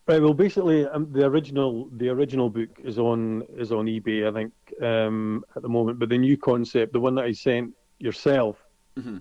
[0.07, 0.23] Right.
[0.23, 4.53] Well, basically, um, the original the original book is on is on eBay, I think,
[4.83, 5.99] um, at the moment.
[5.99, 8.57] But the new concept, the one that I sent yourself,
[8.97, 9.19] mm-hmm.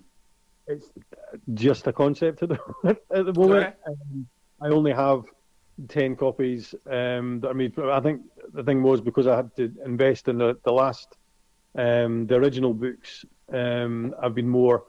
[0.67, 0.91] it's
[1.55, 2.59] just a concept at the,
[3.11, 3.65] at the moment.
[3.65, 3.73] Okay.
[3.87, 4.27] Um,
[4.61, 5.23] I only have
[5.87, 7.77] ten copies um, that are made.
[7.79, 8.21] I think
[8.53, 11.17] the thing was because I had to invest in the the last
[11.77, 13.25] um, the original books.
[13.51, 14.85] Um, I've been more.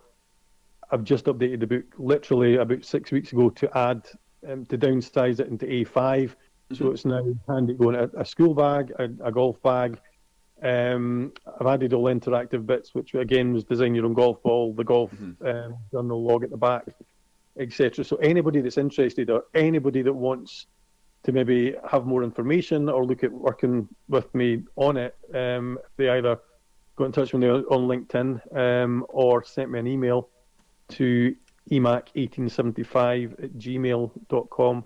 [0.91, 4.07] I've just updated the book literally about six weeks ago to add
[4.49, 5.91] um, to downsize it into A5.
[5.93, 6.75] Mm-hmm.
[6.75, 9.99] So it's now handy going a, a school bag, a, a golf bag.
[10.63, 14.85] Um, I've added all interactive bits, which again was design your own golf ball, the
[14.85, 15.47] golf mm-hmm.
[15.47, 16.87] um, journal log at the back,
[17.59, 18.05] etc.
[18.05, 20.67] So anybody that's interested or anybody that wants
[21.27, 26.09] to maybe have more information or look at working with me on it, um, they
[26.09, 26.39] either
[26.95, 30.29] got in touch with me on LinkedIn um, or sent me an email
[30.91, 31.35] to
[31.73, 34.85] emac1875 at gmail.com.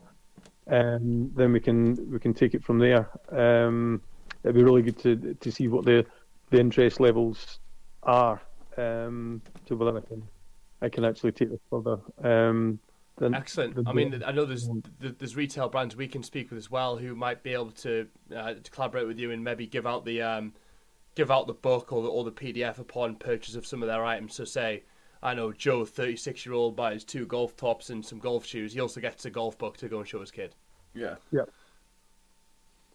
[0.66, 3.10] Um, then we can we can take it from there.
[3.30, 4.00] Um,
[4.42, 6.06] it'd be really good to to see what the
[6.48, 7.58] the interest levels
[8.02, 8.40] are,
[8.78, 10.22] um, to whether I can
[10.80, 11.98] I can actually take this further.
[12.24, 12.78] Um,
[13.20, 13.74] Excellent.
[13.74, 14.68] The, I mean, I know there's
[14.98, 18.54] there's retail brands we can speak with as well who might be able to uh,
[18.54, 20.54] to collaborate with you and maybe give out the um,
[21.14, 24.04] give out the book or the, or the PDF upon purchase of some of their
[24.04, 24.34] items.
[24.34, 24.84] So say,
[25.22, 28.72] I know Joe, 36 year old, buys two golf tops and some golf shoes.
[28.72, 30.54] He also gets a golf book to go and show his kid.
[30.94, 31.16] Yeah.
[31.30, 31.42] Yeah.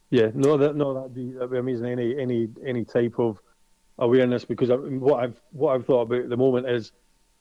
[0.10, 0.32] Yeah.
[0.34, 1.86] No, that no, that'd be that'd be amazing.
[1.88, 3.42] Any any any type of
[4.00, 6.92] awareness because I, what I've what I've thought about at the moment is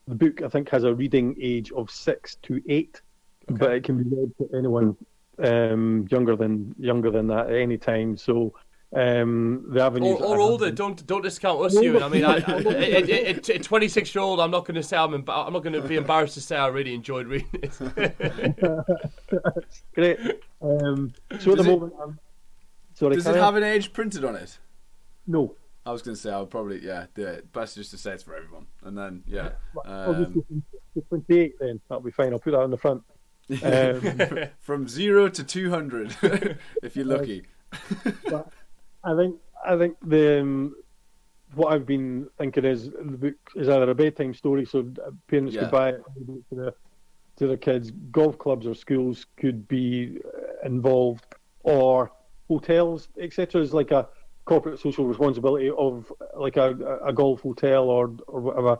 [0.07, 3.01] the book I think has a reading age of six to eight,
[3.49, 3.57] okay.
[3.57, 4.95] but it can be read to anyone
[5.39, 8.17] um, younger than younger than that at any time.
[8.17, 8.53] So
[8.95, 10.71] um, the avenues or, or older.
[10.71, 12.01] Don't don't discount us, you.
[12.01, 14.39] I mean, I, a twenty six year old.
[14.39, 15.11] I'm not going to say I'm.
[15.11, 17.77] Emba- I'm not going to be embarrassed to say I really enjoyed reading it.
[19.95, 20.19] Great.
[20.61, 22.19] Um, so at the moment, I'm,
[22.93, 24.57] sorry, does it have an age printed on it?
[25.27, 25.55] No.
[25.85, 27.51] I was going to say I'll probably yeah do it.
[27.53, 29.51] Best just to say it's for everyone, and then yeah.
[29.85, 30.43] Um,
[31.09, 32.33] Twenty-eight, then that'll be fine.
[32.33, 33.03] I'll put that on the front.
[33.63, 36.15] Um, From zero to two hundred,
[36.81, 37.43] if you're lucky.
[39.03, 40.75] I think I think the um,
[41.53, 44.91] what I've been thinking is the book is either a bedtime story, so
[45.27, 45.61] parents yeah.
[45.61, 46.03] could buy it
[46.49, 46.73] to the
[47.37, 47.91] to their kids.
[48.11, 50.17] Golf clubs or schools could be
[50.63, 51.25] involved,
[51.61, 52.11] or
[52.47, 53.61] hotels, etc.
[53.61, 54.07] Is like a
[54.45, 58.77] corporate social responsibility of like a, a golf hotel or or whatever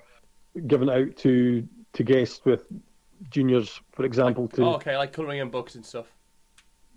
[0.67, 2.67] given out to to guests with
[3.29, 4.43] juniors, for example.
[4.43, 6.07] Like, to oh, okay, like colouring in books and stuff.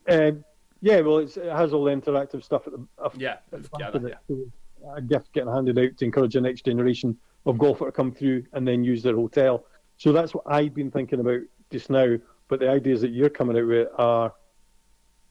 [0.08, 0.44] Um,
[0.80, 4.02] yeah, well, it has all the interactive stuff at the yeah, at the yeah, that,
[4.02, 4.14] yeah.
[4.28, 4.52] So
[4.94, 7.16] a gift getting handed out to encourage the next generation
[7.46, 9.64] of golfer to come through and then use their hotel.
[9.96, 11.40] So that's what I've been thinking about
[11.70, 12.16] just now.
[12.46, 14.32] But the ideas that you're coming out with are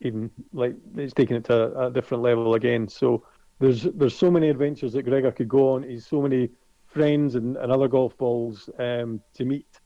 [0.01, 2.87] even like it's taken it to a, a different level again.
[2.87, 3.23] So
[3.59, 5.83] there's there's so many adventures that Gregor could go on.
[5.83, 6.49] He's so many
[6.85, 9.79] friends and, and other golf balls um, to meet,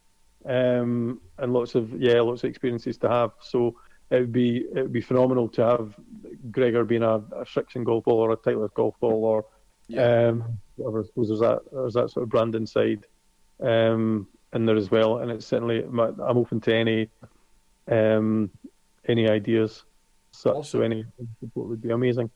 [0.46, 3.32] um, and lots of yeah, lots of experiences to have.
[3.42, 3.76] So
[4.10, 5.96] it would be it would be phenomenal to have
[6.52, 9.46] Gregor being a, a Srixon golf ball or a Titleist golf ball or
[9.88, 10.28] Yeah.
[10.30, 11.02] um, whatever.
[11.02, 13.06] I suppose there's that there's that sort of brand inside
[13.62, 15.20] um, in there as well.
[15.20, 17.10] And it's certainly I'm open to any
[17.88, 18.50] um,
[19.08, 19.86] any ideas.
[20.32, 20.80] So, Awesome.
[20.80, 21.06] so any
[21.40, 22.30] support would be amazing.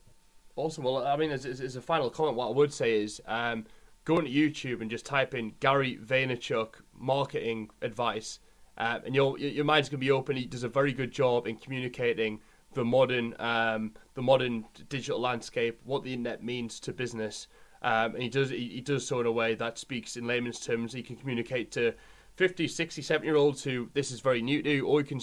[0.56, 0.84] Awesome.
[0.84, 3.64] Well, I mean, as, as, as a final comment, what I would say is um,
[4.04, 8.40] go onto YouTube and just type in Gary Vaynerchuk marketing advice,
[8.78, 10.36] uh, and your your your mind's going to be open.
[10.36, 12.40] He does a very good job in communicating
[12.74, 17.48] the modern um, the modern digital landscape, what the internet means to business,
[17.82, 20.60] um, and he does he, he does so in a way that speaks in layman's
[20.60, 20.92] terms.
[20.92, 21.92] He can communicate to
[22.36, 25.20] 50, 60, 70 year olds who this is very new to, or he can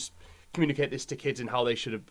[0.53, 2.03] communicate this to kids and how they should have,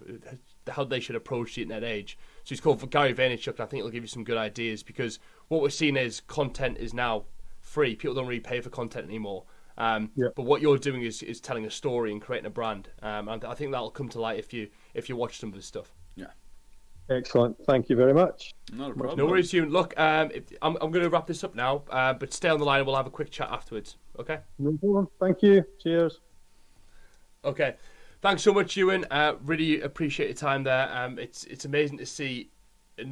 [0.69, 2.19] how they should approach the internet age.
[2.45, 4.83] So he's called for Gary Vaynerchuk, and I think it'll give you some good ideas
[4.83, 7.25] because what we're seeing is content is now
[7.61, 7.95] free.
[7.95, 9.45] People don't really pay for content anymore.
[9.79, 10.29] Um, Yeah.
[10.37, 13.45] But what you're doing is, is telling a story and creating a brand, um, and
[13.45, 15.95] I think that'll come to light if you if you watch some of this stuff.
[16.15, 16.27] Yeah.
[17.09, 17.57] Excellent.
[17.67, 18.55] Thank you very much.
[18.73, 19.19] Not a problem.
[19.19, 19.71] No worries, Euan.
[19.71, 22.59] Look, um, if, I'm I'm going to wrap this up now, uh, but stay on
[22.59, 23.97] the line and we'll have a quick chat afterwards.
[24.19, 24.39] Okay.
[24.59, 25.09] No problem.
[25.19, 25.65] Thank you.
[25.83, 26.21] Cheers.
[27.45, 27.75] Okay.
[28.23, 29.05] Thanks so much, Euan.
[29.11, 30.89] Uh, really appreciate your time there.
[30.97, 32.51] Um, it's it's amazing to see,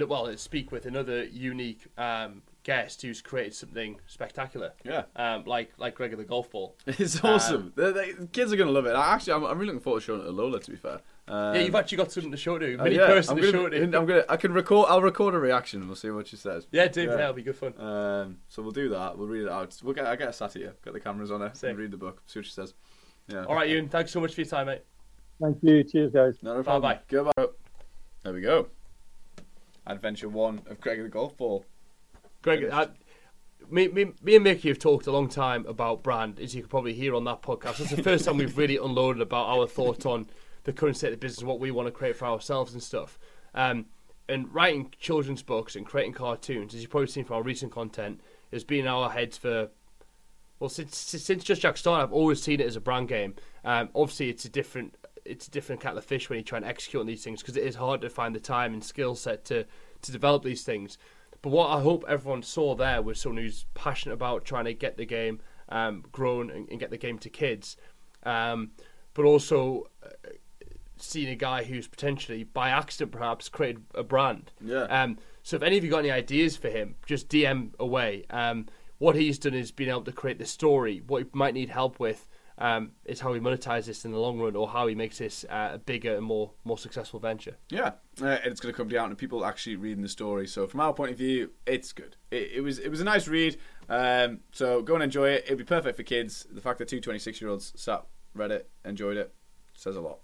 [0.06, 4.72] well, speak with another unique um, guest who's created something spectacular.
[4.84, 5.02] Yeah.
[5.16, 6.76] Um, like like Gregor the golf ball.
[6.86, 7.72] It's awesome.
[7.74, 8.92] the, the kids are gonna love it.
[8.94, 10.60] I Actually, I'm, I'm really looking forward to showing it to Lola.
[10.60, 11.00] To be fair.
[11.26, 12.76] Um, yeah, you've actually got something to show to.
[12.78, 13.98] uh, Mini yeah, person I'm to gonna, show to.
[13.98, 14.24] I'm gonna.
[14.28, 14.86] I can record.
[14.90, 15.88] I'll record a reaction.
[15.88, 16.68] We'll see what she says.
[16.70, 17.16] Yeah, dude, Yeah.
[17.16, 17.74] that'll be good fun.
[17.80, 19.18] Um, so we'll do that.
[19.18, 19.76] We'll read it out.
[19.82, 20.06] We'll get.
[20.06, 20.74] I get a sat here.
[20.84, 21.50] Got the cameras on her.
[21.52, 21.70] Sick.
[21.70, 22.22] And read the book.
[22.26, 22.74] See what she says.
[23.26, 23.44] Yeah.
[23.46, 23.90] All right, Euan.
[23.90, 24.82] Thanks so much for your time, mate.
[25.40, 25.82] Thank you.
[25.84, 26.34] Cheers, guys.
[26.42, 26.82] Not a problem.
[26.82, 27.00] Bye-bye.
[27.08, 27.46] Goodbye.
[28.22, 28.68] There we go.
[29.86, 31.64] Adventure one of Greg the golf ball.
[32.42, 32.88] Greg, I,
[33.70, 36.68] me, me, me and Mickey have talked a long time about brand, as you can
[36.68, 37.80] probably hear on that podcast.
[37.80, 40.28] It's the first time we've really unloaded about our thoughts on
[40.64, 43.18] the current state of the business, what we want to create for ourselves and stuff.
[43.54, 43.86] Um,
[44.28, 48.20] and writing children's books and creating cartoons, as you've probably seen from our recent content,
[48.52, 49.70] has been in our heads for
[50.60, 52.04] well since since Just Jack started.
[52.04, 53.34] I've always seen it as a brand game.
[53.64, 54.94] Um, obviously, it's a different
[55.30, 57.56] it's a different kettle of fish when you try and execute on these things because
[57.56, 59.64] it is hard to find the time and skill set to
[60.02, 60.98] to develop these things.
[61.42, 64.96] But what I hope everyone saw there was someone who's passionate about trying to get
[64.96, 67.76] the game um, grown and, and get the game to kids,
[68.24, 68.72] um,
[69.14, 70.08] but also uh,
[70.96, 74.52] seeing a guy who's potentially by accident perhaps created a brand.
[74.60, 74.82] Yeah.
[74.84, 78.26] Um, so if any of you got any ideas for him, just DM away.
[78.30, 78.66] Um,
[78.98, 81.02] what he's done is been able to create the story.
[81.06, 82.26] What he might need help with
[82.60, 85.44] um, is how he monetizes this in the long run, or how he makes this
[85.48, 87.56] uh, a bigger and more more successful venture.
[87.70, 87.92] Yeah,
[88.22, 90.46] uh, it's going to come down to people actually reading the story.
[90.46, 92.16] So from our point of view, it's good.
[92.30, 93.56] It, it was it was a nice read.
[93.88, 95.44] Um, so go and enjoy it.
[95.46, 96.46] It'd be perfect for kids.
[96.52, 98.04] The fact that two 26 year olds sat,
[98.34, 99.32] read it, enjoyed it,
[99.74, 100.18] says a lot.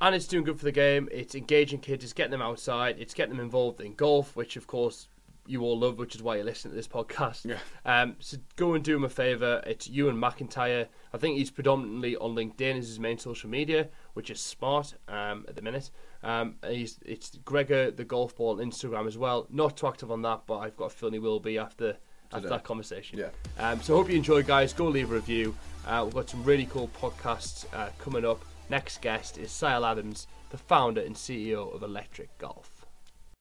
[0.00, 1.08] and it's doing good for the game.
[1.12, 2.04] It's engaging kids.
[2.04, 2.96] It's getting them outside.
[2.98, 5.08] It's getting them involved in golf, which of course
[5.50, 7.44] you all love, which is why you're listening to this podcast.
[7.44, 7.58] Yeah.
[7.84, 9.62] Um, so go and do him a favour.
[9.66, 10.86] It's Euan McIntyre.
[11.12, 15.44] I think he's predominantly on LinkedIn as his main social media, which is smart um,
[15.48, 15.90] at the minute.
[16.22, 19.46] Um, he's it's Gregor the golf ball on Instagram as well.
[19.50, 21.96] Not too active on that, but I've got a feeling he will be after
[22.32, 22.56] after Today.
[22.56, 23.18] that conversation.
[23.18, 23.30] Yeah.
[23.58, 24.72] Um, so hope you enjoy, guys.
[24.72, 25.54] Go leave a review.
[25.86, 28.44] Uh, we've got some really cool podcasts uh, coming up.
[28.68, 32.79] Next guest is Sile Adams, the founder and CEO of Electric Golf.